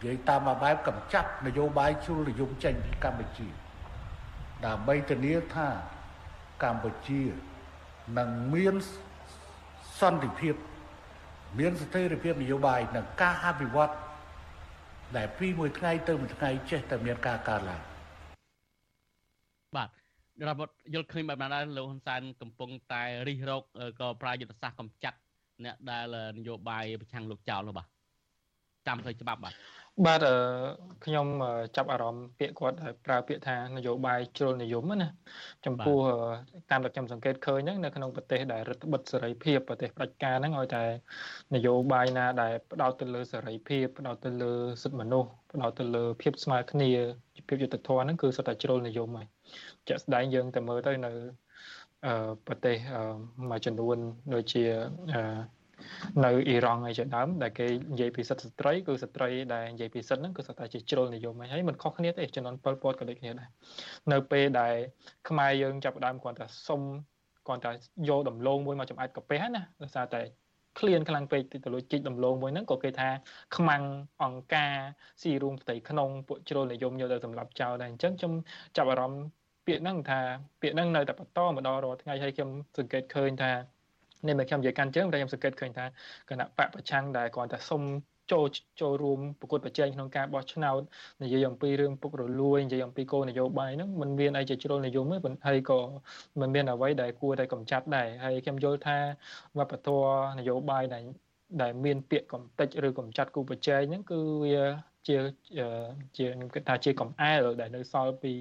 [0.00, 3.48] និយាយតាមមួយបែបកម្ចាត់នយោបាយជ្រុលនិយមចេញពីកម្ពុជា
[4.66, 5.68] ដើម្បីធានាថា
[6.64, 7.22] កម្ពុជា
[8.18, 8.74] នឹងមាន
[10.00, 10.54] សន្តិភាព
[11.58, 13.94] មានស្ថិរភាពនយោបាយនិងការអភិវឌ្ឍ
[15.16, 17.82] ដែលពីមួយថ្ងៃទៅមួយថ្ងៃចេះតែមានការកើនឡើង
[19.76, 19.88] បាទ
[20.48, 23.62] រដ្ឋយល់ឃើញបែបណាដែរលោកហ៊ុនសែនកំពុងតែរិះរោច
[24.00, 25.18] ក៏ប្រើយុទ្ធសាស្ត្រកំចាត់
[25.64, 27.86] អ្នកដែលនយោបាយប្រឆាំងលោកចោលនោះបាទ
[28.86, 29.54] តាមផ្លូវច្បាប់បាទ
[30.06, 30.24] បាទ
[31.04, 31.26] ខ្ញុំ
[31.76, 32.76] ចាប់អារម្មណ៍ពាក្យគាត់
[33.06, 35.08] ប្រើពាក្យថានយោបាយជ្រុលនិយមណា
[35.66, 35.98] ចំពោះ
[36.70, 40.84] តាមដែលខ្ញុំសង្កេតឃើញហ្នឹងនៅក្នុងប្រទេសដែលរដ្ឋបិទសេរីភាពប្រទេសផ្ដាច់ការហ្នឹងឲ្យតែ
[41.54, 46.90] នយោបាយណាដែលផ្ដោតទៅលើសេរីភាពផ្ដោតទៅលើសិទ្ធិមនុស្សផ្ដោតទៅលើភាពស្មើគ្នា
[47.48, 49.28] ភាពយុត្តិធម៌ហ្នឹងគឺសុទ្ធតែជ្រុលនិយមហើយ
[49.88, 51.12] ជាក់ស្ដែងយើងទៅមើលទៅនៅ
[52.46, 52.76] ប្រទេស
[53.50, 53.96] មួយចំនួន
[54.34, 54.64] ដូចជា
[56.24, 63.48] នៅអ៊ីរ៉ង់អីជាដើមដែលគេនិយាយពីសិទ្ធិស្ត្រីគឺស្ត្រីដែលនិយាយពីសិទ្ធិហ្នឹងគឺសុទ្ធតែជាជ្រុលនិយមហើយមិនខុសគ្នាទេចំនួន7ពតក៏ដូចគ្នាដែរ
[64.12, 64.74] នៅពេលដែល
[65.28, 66.80] ខ្មែរយើងចាប់ផ្ដើមគ្រាន់តែសុំ
[67.46, 67.72] គ្រាន់តែ
[68.08, 70.22] យកដំឡូងមួយមកចំអែតកាពះណាដោយសារតែ
[70.78, 73.08] ឃ្លានខ្លាំងពេកទៅលួចជីកដំឡូងមួយហ្នឹងក៏គេថា
[73.56, 73.82] ខ្មាំង
[74.22, 74.74] អង្ការ
[75.22, 78.32] ស៊ីរួមផ្ទៃក្នុងពួកជ្រុលនិយមយកទៅសម្រាប់ចោលដែរអញ្ចឹងខ្ញុំ
[78.76, 79.24] ចាប់អារម្មណ៍
[79.66, 80.20] ពាក្យហ្នឹងថា
[80.60, 83.50] ពាក្យហ្នឹងនៅតែបន្តមកដល់រាល់ថ្ងៃហើយខ្ញុំសង្កេតឃើញថា
[84.27, 85.85] នេះមកខ្ញុំនិយាយកាន់ជើងតែខ្ញុំសង្កេតឃើញថា
[86.29, 87.81] គណៈបកប្រឆាំងដែលគាត់តែសុំ
[88.31, 88.45] ចូល
[88.81, 90.81] ចូលរួមប្រកួតប្រជែងក្នុងការបោះឆ្នោត
[91.23, 95.79] និយាយអំពីរឿងពុករលួយនិយាយអំពីគោលនយោបាយហ្នឹងมันមានអីជាជ្រុលនិយមទេហើយក៏
[96.39, 98.97] มันមានអ្វីដែលគួរតែកំចាត់ដែរហើយខ្ញុំយល់ថា
[99.57, 101.03] វប្បធម៌នយោបាយដែល
[101.61, 104.63] ដែលមានពាក្យកំតិចឬកំចាត់គូប្រជែងហ្នឹងគឺវា
[105.07, 105.17] ជា
[106.17, 108.33] ជាខ្ញុំគិតថាជាកំអែលដែលនៅសល់ពី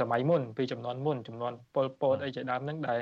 [0.00, 3.00] សម័យមុនពីចំនួនមុនចំនួនពលពតអីជាដើមហ្នឹងដែល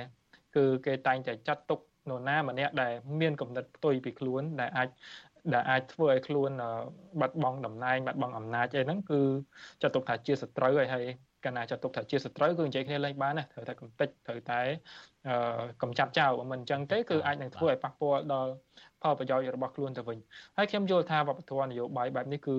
[0.56, 1.80] គឺគេតែងតែចាត់ទុក
[2.10, 4.90] នរណាម្នាក់ដែលមានគំនិតផ្ទុយពីខ្លួនដែលអាច
[5.54, 6.52] ដែលអាចធ្វើឲ្យខ្លួន
[7.20, 9.22] បាត់បង់តំណែងបាត់បង់អំណាចអីហ្នឹងគឺ
[9.82, 11.06] ចាត់ទុកថាជាសត្រូវហើយហើយ
[11.46, 14.60] កាលណាចាត់ទុកថាជាសត្រូវគឺនិយាយគ្នាលេងបានណាត្រូវតែកំតិចត្រូវតែ
[15.82, 18.52] កំចាត់ចោលបើមិនអញ្ចឹងទេគឺអាចនឹងធ្វើឲ្យប៉ះពាល់ដល់
[19.02, 20.18] ផលប្រយោជន៍របស់ខ្លួនទៅវិញ
[20.58, 22.56] ហើយខ្ញុំយល់ថាវប្បធម៌នយោបាយបែបនេះគឺ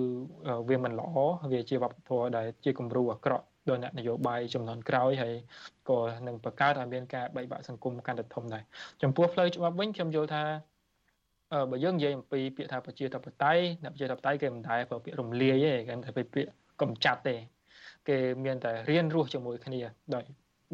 [0.68, 1.10] វាមិនល្អ
[1.52, 5.34] វាជាវប្បធម៌ដែលជាគំរូអាក្រក់ ដល់អ្នកនយោបាយចំនួនក្រោយហើយ
[5.88, 8.62] ក៏នឹងបង្កើតឲ្យមានការបែកបាក់សង្គមកាន់តែធំដែរ
[9.02, 10.44] ចំពោះផ្លូវច្បាប់វិញខ្ញុំយល់ថា
[11.70, 16.50] បើយើងនិយាយអំពីពាក្យថាប្រជាធិបតេយ្យអ្នកប្រជាធិបតេយ្យគេមិនដែរប្រើពាក្យរំលាយទេគេតែពាក្យ
[16.82, 17.36] កំចាត់ទេ
[18.08, 19.80] គេមានតែរៀនរស់ជាមួយគ្នា
[20.14, 20.24] ដោយ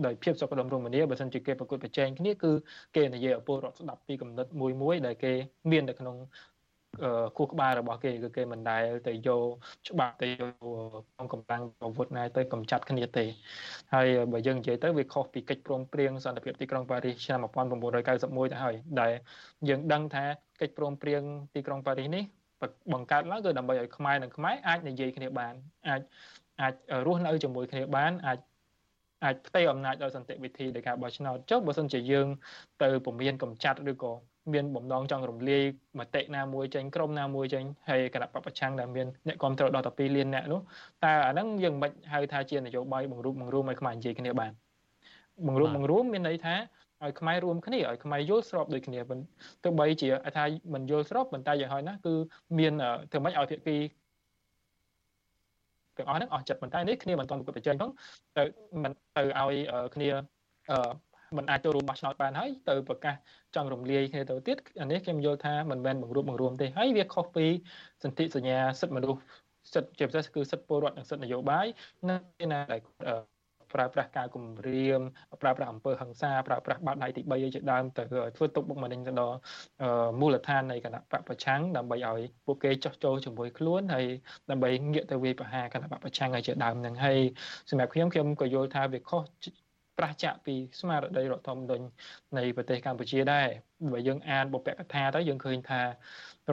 [0.06, 2.52] ដោយភាពសុខដុមរមនាបើសិនជាគេប្រកួតប្រជែងគ្នាគឺ
[2.96, 5.32] គេនិយាយឲ្យពលរដ្ឋស្ដាប់ពីកំណត់មួយមួយដែលគេ
[5.70, 6.16] មាននៅក្នុង
[7.38, 9.46] គូក្បាលរបស់គេគឺគេមិនដែលទៅយក
[9.88, 10.42] ច្បាប់ទៅយ
[11.22, 13.24] កកម្លាំងអាវុធណាទៅកម្ចាត់គ្នាទេ
[13.94, 19.12] ហើយបើយើងនិយាយទៅវាខុសពីកិច្ចព្រមព្រៀងសន្តិភាពទីក្រុងប៉ារីសឆ្នាំ1991ទៅហើយដែល
[19.68, 20.24] យើងដឹងថា
[20.60, 21.22] កិច្ចព្រមព្រៀង
[21.54, 22.24] ទីក្រុងប៉ារីសនេះ
[22.92, 25.54] បង្កើតឡើងគឺដើម្បីឲ្យខ្មែរនិងខ្មែរអាចនិយាយគ្នាបាន
[25.88, 26.02] អាច
[26.60, 26.74] អាច
[27.06, 28.38] រស់នៅជាមួយគ្នាបានអាច
[29.24, 32.26] អាចផ្ទៃអំណាចដោយសន្តិវិធីនៃការបោះឆ្នោតចុះបើសិនជាយើង
[32.82, 34.12] ទៅពមៀនកំចាត់ឬក៏
[34.52, 35.62] មានបំណងចង់រំលាយ
[35.98, 40.60] មតិណាមួយចេញក្រុមណាមួយចេញហើយគណៈបពប្រឆាំងដែលមានអ្នកគ្រប់គ្រងដល់12លានអ្នកនោះ
[41.04, 44.52] តើអាហ្នឹងយើងមិនហៅថាជានយោបាយបង្រួបបង្រួមឲ្យខ្មែរនិយាយគ្នាបាន
[45.46, 46.54] បង្រួបបង្រួមមានន័យថា
[47.04, 49.00] ឲ្យខ្មែររួមគ្នាឲ្យខ្មែរយល់ស្របដូចគ្នា
[49.64, 52.14] ទោះបីជាថាមិនយល់ស្របប៉ុន្តែយ៉ាងហោចណាស់គឺ
[52.58, 52.72] មាន
[53.10, 53.76] ធ្វើម៉េចឲ្យភាគី
[55.96, 57.90] ទាំងអស់ហ្នឹងអស់ចិត្តប៉ុន្តែនេះគ្នាមិនទាន់ប្រកបប្រជែងផង
[58.36, 58.42] ទៅ
[58.82, 59.54] មិនទៅឲ្យ
[59.94, 60.08] គ្នា
[60.70, 63.14] អឺ មិនអាចចូលរួមបោះឆ្នោតបានហើយទៅប្រកាស
[63.54, 67.46] ចង់រំលាយគ្នាទៅទៀតអានេះខ្ញុំយល់ថាមិនមែនបង្រួបបង្រួមទេហើយវាខុសពី
[68.02, 69.20] សន្ធិសញ្ញាសិទ្ធិមនុស្ស
[69.74, 71.66] សិទ្ធិជាពិសេសគឺសិទ្ធិពលរដ្ឋនិងសិទ្ធិនយោបាយ
[72.08, 72.80] នៅណាដែល
[73.74, 75.00] ប្រើប្រាស់ការគំរាម
[75.42, 78.02] ប្រើប្រាស់អំពើហិង្សាប្រើប្រាស់បាតដៃទី3ឲ្យជាដើមទៅ
[78.36, 79.36] ធ្វើទុកបុកម្នេញទៅដល់
[80.20, 84.06] មូលដ្ឋាននៃគណៈបកប្រឆាំងដើម្បីឲ្យពួកគេចោះចូលជាមួយខ្លួនហើយ
[84.50, 87.18] ដើម្បីងាកទៅវាយប្រហារគណៈបកប្រឆាំងឲ្យជាដើមនឹងហើយ
[87.70, 89.22] សម្រាប់ខ្ញុំខ្ញុំក៏យល់ថាវាខុស
[90.00, 91.84] ប្រះចាក់ពីស្មារតីរដ្ឋធម្មនុញ្ញ
[92.38, 93.48] នៃប្រទេសកម្ពុជាដែរ
[93.92, 95.86] បើយើងអានបុព្វកថាទៅយើងឃើញថារ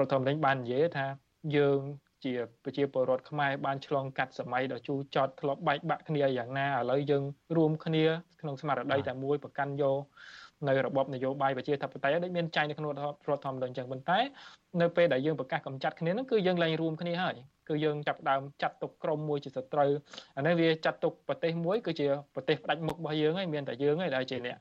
[0.03, 1.05] ដ្ឋធម្មនុញ្ញបាននិយាយថា
[1.55, 1.79] យើង
[2.25, 2.33] ជា
[2.63, 7.23] ប្រជាពលរដ្ឋខ្មែរបានឆ្លងកាត់សម័យដ៏ជូរចត់ធ្លាប់បែកបាក់គ្នាយ៉ាងណាឥឡូវយើង
[7.57, 8.05] រួមគ្នា
[8.41, 10.01] ក្នុងស្មារតីតែមួយប្រកាន់យក
[10.65, 14.19] នៅរបបនយោបាយប្រជាធិបតេយ្យដូចមានចែងនៅក្នុងរដ្ឋធម្មនុញ្ញអញ្ចឹងប៉ុន្តែ
[14.81, 17.35] នៅពេលដែលយើងប្រកាសកម្ចាត់គ្នាហ្នឹងគឺយើងលែងរួមគ្នាហើយ
[17.69, 19.89] គឺយើងចាប់ដើមចាត់ទុកក្រុមមួយជាសត្រូវ
[20.37, 24.57] អានេះវាចាត់ទុកប្រទេសមួយគឺជាប្រទេសផ្ដាច់មុខរបស់យើងហើយមានតែយើងហើយដែលជាអ្នក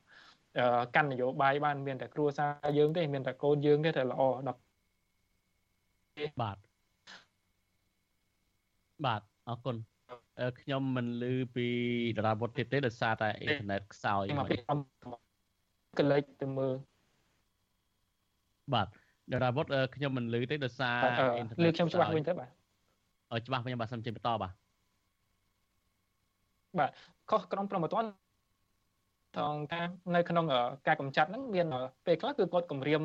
[0.97, 4.61] កាន់នយោបាយបានមានតែគ្រួសារយើងទេមានតែកូនយើងទេតែល្អដល់
[6.40, 6.57] បាទ
[9.05, 9.76] បាទអរគុណ
[10.61, 11.68] ខ្ញុំមិនឮពី
[12.16, 14.57] តារាវុធទៀតទេដោយសារតែអ៊ីនធឺណិតខ្សោយមកពី
[15.99, 16.74] កលេចទៅមើល
[18.74, 20.99] បាទតារាវុធខ្ញុំមិនឮទេដោយសារ
[21.36, 22.49] អ៊ីនធឺណិតឮខ្ញុំច្បាស់វិញទៅបាទ
[23.32, 24.53] អឺច្បាស់ខ្ញុំបាទសុំចេញបន្តបាទ
[26.78, 26.90] បាទ
[27.30, 28.26] ខុសក្រុមប្រំពន្ធ
[29.36, 29.80] ថងថា
[30.14, 30.44] នៅក្នុង
[30.86, 31.66] ការកម្ចាត់ហ្នឹងមាន
[32.07, 33.03] ពេលខ្លះគឺគាត់គម្រាម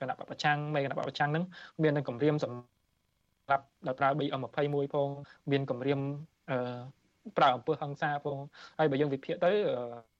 [0.00, 1.44] គណៈបពប្រឆាំងមេគណៈបពប្រឆាំងហ្នឹង
[1.82, 5.08] មាននៅគម្រាមសម្រាប់ដល់ប្រើ BM21 ផង
[5.50, 6.00] មានគម្រាម
[6.50, 6.58] អឺ
[7.38, 8.38] ប្រើអំពើហិង្សាផង
[8.78, 10.13] ហើយបើយើងវិភាគទៅស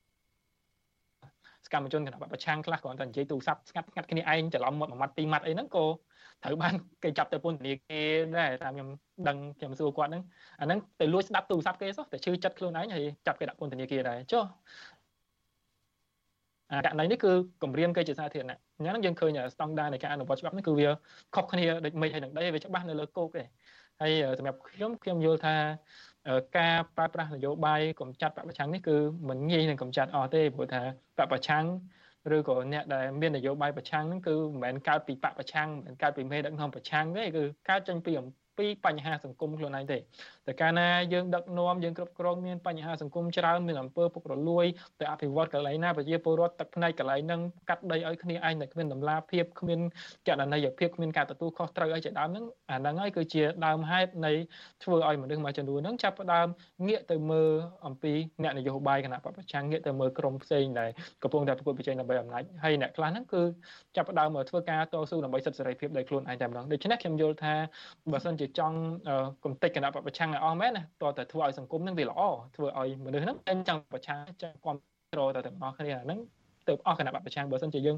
[1.74, 5.86] កម្មជនគណៈបកប្រឆាំងខ្លះគ្រាន់តែនិយាយទូរស័ព្ទស្ងាត់ស្ងាត់គ្នាឯងច្រឡំមាត់មួយម៉ាត់ពីរម៉ាត់អីហ្នឹងក៏
[6.44, 8.88] ត្រូវបានគេចាប់ទៅពន្ធនាគារដែរតាមខ្ញុំ
[9.28, 10.22] ដឹងខ្ញុំសួរគាត់ហ្នឹង
[10.60, 14.44] អាហ្នឹងទៅលួចស្ដាប់ទូរស័ព្ទគេសោះតែឈឺចិត្តខ្លួនឯងហើយចាប់គេដាក់ពន្ធនាគារដែរចុះ
[16.70, 20.88] អាករណីនេះគឺគម្រាមគេជាសាធារណៈអញ្ចឹងយើងឃើញស្តង់ដារនៃការអនុវត្តច្បាប់នេះគឺវា
[21.34, 23.42] ខុសគ្នាដូចមេឃហើយនឹងដីវាច្បាស់នៅលើគោកទេ
[24.00, 25.54] ហើយសម្រាប់ខ្ញុំខ្ញុំយល់ថា
[26.58, 28.96] ការប្រើប្រាស់នយោបាយកម្ចាត់បពប្រឆាំងនេះគឺ
[29.28, 30.82] មិនងាយនឹងកម្ចាត់អស់ទេព្រោះថា
[31.18, 31.64] បពប្រឆាំង
[32.36, 38.26] ឬក៏អ្នកដែលមាននយោបាយប្រឆាំងហ្នឹងគឺមិនមែនកើតពីបពប្រឆាំងមិនមែនកើតពីមេដឹកនាំប្រឆាំងទេគឺកើតចេញពីអំ
[38.58, 44.66] ពីបញ្ហាសង្គមខ្លួនឯងទេតែកាលណាយើងដឹកនាំយើងគ្រប់គ្រងមានបញ្ហាសង្គមច្រើនមានអំពើពុករលួយ
[45.00, 49.80] ទៅអភិវឌ្ឍកន្លែងណាប្រជាពលរដ្ឋទឹកភ្នែកកន្លែងហ្នឹងកាត់ដីឲ្យគ្នាឯងតែគ្មានតម្លាភាពគ្មាន
[50.28, 54.32] កណន័យភាពគ្មានការទទួលខុសត្រូវអីជាដើមហ្នឹងអាហ្នឹងហើយគឺជាដើមហេតុនៃ
[54.82, 56.46] ធ្វើឲ្យមនុស្សមួយចំនួនហ្នឹងចាប់ផ្ដើម
[56.86, 57.50] ងាកទៅមើល
[57.86, 60.90] អំពីអ្នកនយោបាយគណៈបព្វប្រឆាំងងាកទៅមើលក្រុមផ្សេងដែល
[61.22, 63.42] កំពុងតែប្រកួតប្រជែងដើម្បីអំណាចហើយអ្នកខ្លះហ្នឹងគឺ
[63.96, 67.54] ចាប់ផ្ដើមមកធ្វើការតស៊ូដើម្បីសិទ្ធិសេរីភាពដោយខ្លួនឯងតែម្ដងដូច្នេះខ្ញុំយល់ថា
[68.12, 68.78] បើសិនជាចង់
[69.44, 72.20] គំតិចគណៈបព្វប្រឆាំងឲ្យអស់មែនណាតើតែធ្វើឲ្យសង្គមនឹងវាល្អ
[72.56, 74.80] ធ្វើឲ្យមនុស្សហ្នឹងតែចង់ប្រឆាំងចង់គ្រប់
[75.12, 76.18] គ្រងតែទាំងអស់គ្នាហ្នឹង
[76.68, 77.96] ទៅអស់គណៈបព្វប្រឆាំងបើសិនជាយើង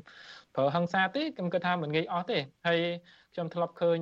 [0.55, 2.80] ប្រើហិង្សាទេខ្ញុំគិតថាមិនងាយអស់ទេហើយ
[3.34, 3.99] ខ្ញុំធ្លាប់ឃើញ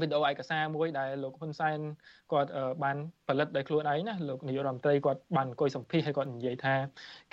[0.00, 1.78] វីដេអូឯកសារមួយដែលលោកហ៊ុនសែន
[2.32, 2.50] គាត់
[2.82, 6.74] បានផលិតដោយខ្លួនឯងណាលោកនាយករដ្ឋមន្ត្រីគាត់បានអង្គុយសម្ភាសហើយគាត់និយាយថា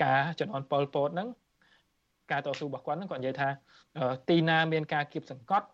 [0.04, 1.28] ការចំនួនប៉ុលពតហ្នឹង
[2.32, 3.50] ការតស៊ូរបស់គាត់ហ្នឹងគាត់និយាយថា
[4.30, 5.68] ទីណាមានការគៀបសង្កត់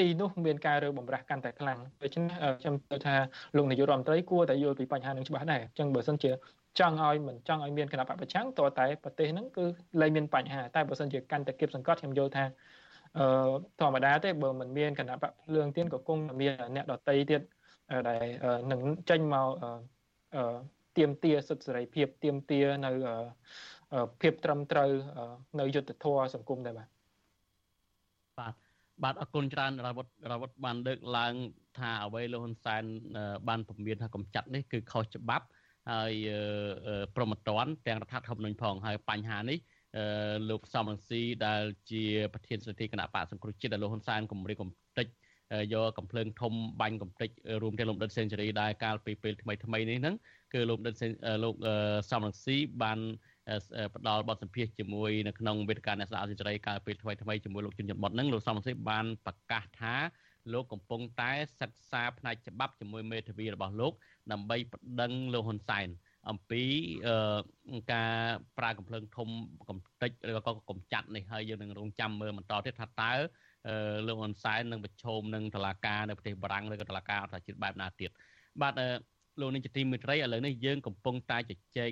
[0.00, 2.28] ទីនោះមានការរើបំរាស់កាន់តែខ្លាំងដូច្នេះ
[2.60, 3.16] ខ្ញុំគិតថា
[3.56, 6.30] លោកនាយករដ្ឋមន្ត្រីគួរតែយល់ពីបញ្ហានឹងច្បាស់ដែរអញ្ចឹងបើសិនជា
[6.78, 9.64] ចង់ឲ្យមិនចង់ឲ្យមានគណៈបព្វប្រឆាំងតើតែប្រទេសហ្នឹងគឺ
[10.00, 12.44] លែងមានបញ្ហាតែបើសិនជាកាន់តែគៀបសង្កត់ខ្ញុំយល់ថា
[13.18, 13.26] អឺ
[13.80, 17.40] ធម្មតាទេបើមិនមានគណៈបព្វភ្លើងទៀនក៏គង់មានអ្នកដតីទៀត
[18.08, 18.24] ដែល
[18.72, 18.80] នឹង
[19.10, 19.48] ចេញមក
[20.34, 20.42] អឺ
[20.96, 22.90] ទៀមទាសិទ្ធិសេរីភាពទៀមទានៅ
[24.20, 24.90] ភាពត្រឹមត្រូវ
[25.60, 26.99] នៅយុទ្ធធម៌សង្គមដែរបាទ
[29.04, 31.34] បាទបាទអរគុណច្រើនរាវុធរាវុធបានលើកឡើង
[31.78, 32.82] ថាអ្វីលោកហ៊ុនសែន
[33.48, 35.46] បានពមៀនថាកំចាត់នេះគឺខុសច្បាប់
[35.90, 36.12] ហើយ
[37.16, 39.58] ប្រមត្តនទាំងរដ្ឋធម្មនុញ្ញផងហើយបញ្ហានេះ
[40.50, 45.06] លោកសំរងស៊ីដែលជាប្រធានសន្តិគណៈបកសង្គ្រោះជាតិដែលលោកហ៊ុនសែនគម្រាមកំតិច
[45.72, 47.30] យកកំភ្លើងធំបាញ់កំតិច
[47.62, 50.14] រួមទាំងលោកដិតសេនស៊ូរីដែលកាលពីពេលថ្មីថ្មីនេះហ្នឹង
[50.54, 50.94] គឺលោកដិត
[51.44, 51.54] លោក
[52.10, 52.98] សំរងស៊ីបាន
[53.94, 59.94] ផ្ដល់បទសម្ភាសជាមួយនៅក្នុងវេទិកាអ្នកស្ដាប់អសិរ័យកាលពីថ្មីថ្មីជាមួយលោកជុនច័ន្ទបុតហ្នឹងលោកសំរងស៊ីបានប្រកាសថា
[60.52, 63.92] លោកកំពុងតែសិក្សាផ្នែកច្បាប់ជាមួយមេធាវីរបស់លោក
[64.32, 65.88] ដើម្បីប្តឹងលោកហ៊ុនសែន
[66.30, 66.62] អំពី
[67.92, 68.14] ការ
[68.58, 69.28] ប្រើកំភ្លើងធំ
[69.68, 73.12] កំតិចឬក៏កំចាត់នេះហើយយើងនឹងរងចាំមើលបន្តទៀតថាតើ
[74.06, 78.10] លោកហ៊ុនសែននឹងប្រឈមនឹងតឡាការនៅប្រទេសបារាំងឬក៏តឡាការអន្តរជាតិបែបណាទៀត
[78.62, 78.74] បាទ
[79.40, 81.90] លោកនាយកទីមេត្រីឥឡូវនេះយើងកំពុងតែជជែក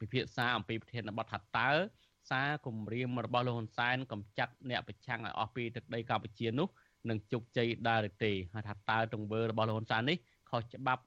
[0.00, 1.70] ពិភាក្សាអំពីប្រធានបទថាតើ
[2.30, 6.68] សារគម្រាមរបស់លោកហ៊ុនសែនកំចាត់អ្នកប្រឆាំងឲ្យអស់ពីទឹកដីកម្ពុជានោះ
[7.08, 10.16] នឹងជោគជ័យដែរឬទេហើយថាតើទង្វើរបស់លោកហ៊ុនសែននេះ
[10.50, 11.02] ខុសច្បាប់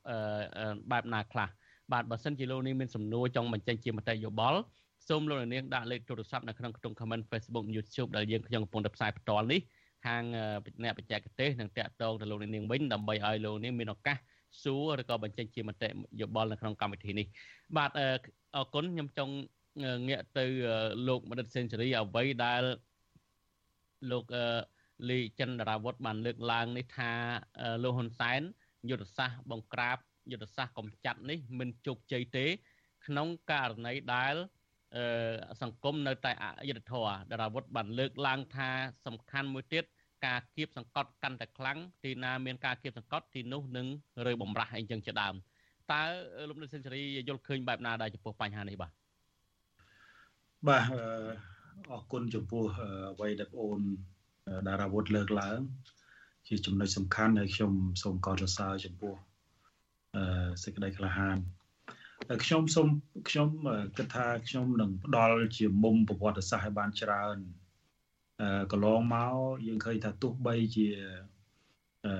[0.91, 1.47] បែបណាខ្លះ
[1.91, 4.59] បាទបើសិនជាលោកនេះមានសំណួរចង់បញ្ចេញជាមតិយោបល់
[5.07, 9.61] សូមលោកនាងដាក់លេខទូរស័ព្ទនៅក្នុងខ្ទង់ comment Facebook YouTube ដែលយើងខ្ញុំកំពុងតែផ្សាយផ្ទាល់នេះ
[10.05, 10.23] ខាង
[10.83, 14.17] អ្នកបច្ចេកទេសនឹងតាក់ទងទៅលោកនាងវិញដើម្បីឲ្យលោកនាងមានឱកាស
[14.63, 15.89] សួរឬក៏បញ្ចេញជាមតិ
[16.21, 17.25] យោបល់នៅក្នុងកម្មវិធីនេះ
[17.77, 17.91] បាទ
[18.55, 19.33] អរគុណខ្ញុំចង់
[20.09, 20.45] ងាកទៅ
[21.07, 22.63] លោកមនិតសេនស៊ូរីអ្វីដែល
[24.11, 24.25] លោក
[25.09, 27.11] លីចិនដារាវុធបានលើកឡើងនេះថា
[27.83, 28.41] លោកហ៊ុនសែន
[28.89, 29.97] យុទ្ធសាស្ត្របង្ក្រាប
[30.31, 32.45] យុទ្ធសាស្ត្រកំចាត់នេះមិនជោគជ័យទេ
[33.05, 34.35] ក្នុងករណីដែល
[35.61, 38.69] សង្គមនៅតែអយុត្តិធម៌ដារាវុធបានលើកឡើងថា
[39.05, 39.83] សំខាន់មួយទៀត
[40.25, 43.87] ការគៀបសង្កត់កាន់តែខ្លាំងទីណាមានការគៀបសង្កត់ទីនោះនឹង
[44.25, 45.35] រើបំរាស់អីចឹងជាដើម
[45.91, 46.01] តើ
[46.49, 48.91] លោកនិតសេនស៊ូរីយល់ឃើញបែបណាដែរចំពោះបញ្ហានេះបាទ
[50.67, 50.83] បាទ
[51.91, 52.63] អរគុណចំពោះ
[53.13, 53.81] អ្វីដែលបងអូន
[54.67, 55.59] ដារាវុធលើកឡើង
[56.47, 57.71] ជាចំណុចសំខាន់ហើយខ្ញុំ
[58.03, 59.13] សូមកោតសរសើរចំពោះ
[60.15, 60.23] អឺ
[60.63, 61.37] សេចក្តីក្លាហាន
[62.45, 62.87] ខ្ញុំសូម
[63.29, 63.49] ខ្ញុំ
[63.97, 67.37] គិតថាខ្ញុំនឹងផ្ដល់ជាមុំប្រវត្តិសាស្ត្រឲ្យបានច្រើន
[68.71, 69.33] កន្លងមក
[69.67, 70.87] យើងឃើញថាទោះបីជា
[72.05, 72.13] អឺ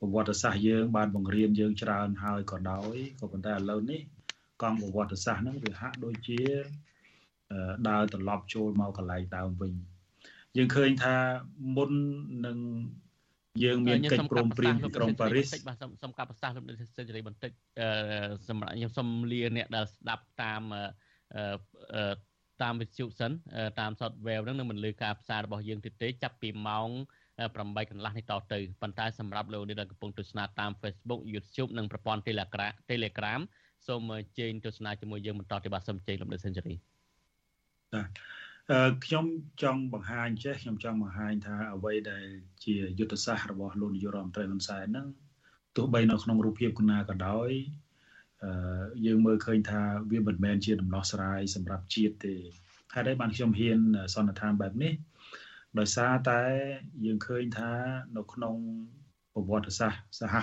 [0.00, 4.00] ប្រវត្តិសាស្ត្រយើង បានបង្រៀនយើងច្រើនហើយក៏ដោយក៏ប៉ុន្តែឥឡូវនេះ
[4.62, 6.40] កង់ប្រវត្តិសាស្ត្រហ្នឹងវាហាក់ដូចជា
[7.88, 9.72] ដើរត្រឡប់ចូលមកកន្លែងដើមវិញ
[10.56, 11.16] យើងឃើញថា
[11.76, 11.90] មុន
[12.46, 12.58] នឹង
[13.64, 17.52] យើងមានកិច្ចព្រមព្រៀងទីក្រុងប៉ារីសបាទសូមកាប់ប្រសាសន៍លោកសេចក្តីបន្តិច
[18.48, 20.62] សម្រាប់ខ្ញុំសូមលាអ្នកដែលស្ដាប់តាម
[22.64, 23.32] តាមវិទ្យុសិន
[23.80, 26.88] តាម software ហ្នឹងនឹងមិនលើការផ្សាយរបស់យើងទៀតទេចាប់ពីម៉ោង
[27.40, 33.40] 8កន្លះនេះតទៅប៉ុន្តែសម្រាប់លោកអ្នកដែលកំពុងទស្សនាតាម Facebook YouTube និងប្រព័ន្ធ Telegram Telegram
[33.86, 36.74] សូមជើញទស្សនាជាមួយយើងបន្តទៅបាទសូមជើញលោកដេសេនជូរី
[37.92, 38.08] បាទ
[39.04, 39.24] ខ្ញុំ
[39.62, 42.24] ចង់បង្ហាញចេះខ្ញុំចង់បង្ហាញថាអ្វីដែល
[42.64, 45.06] ជាយុទ្ធសាស្ត្ររបស់លោកនាយករដ្ឋមន្ត្រីហ៊ុនសែនហ្នឹង
[45.76, 47.50] ទោះបីនៅក្នុងរូបភាពគណាក៏ដោយ
[49.06, 52.34] យើងមើលឃើញថាវាមិនមែនជាដំណោះស្រាយសម្រាប់ជាតិទេ
[52.94, 53.78] ហេតុអីបានខ្ញុំហ៊ាន
[54.14, 54.94] សន្និដ្ឋានបែបនេះ
[55.78, 56.42] ដោយសារតែ
[57.04, 57.72] យើងឃើញថា
[58.16, 58.56] នៅក្នុង
[59.32, 60.34] ប្រវត្តិសាស្ត្រសហ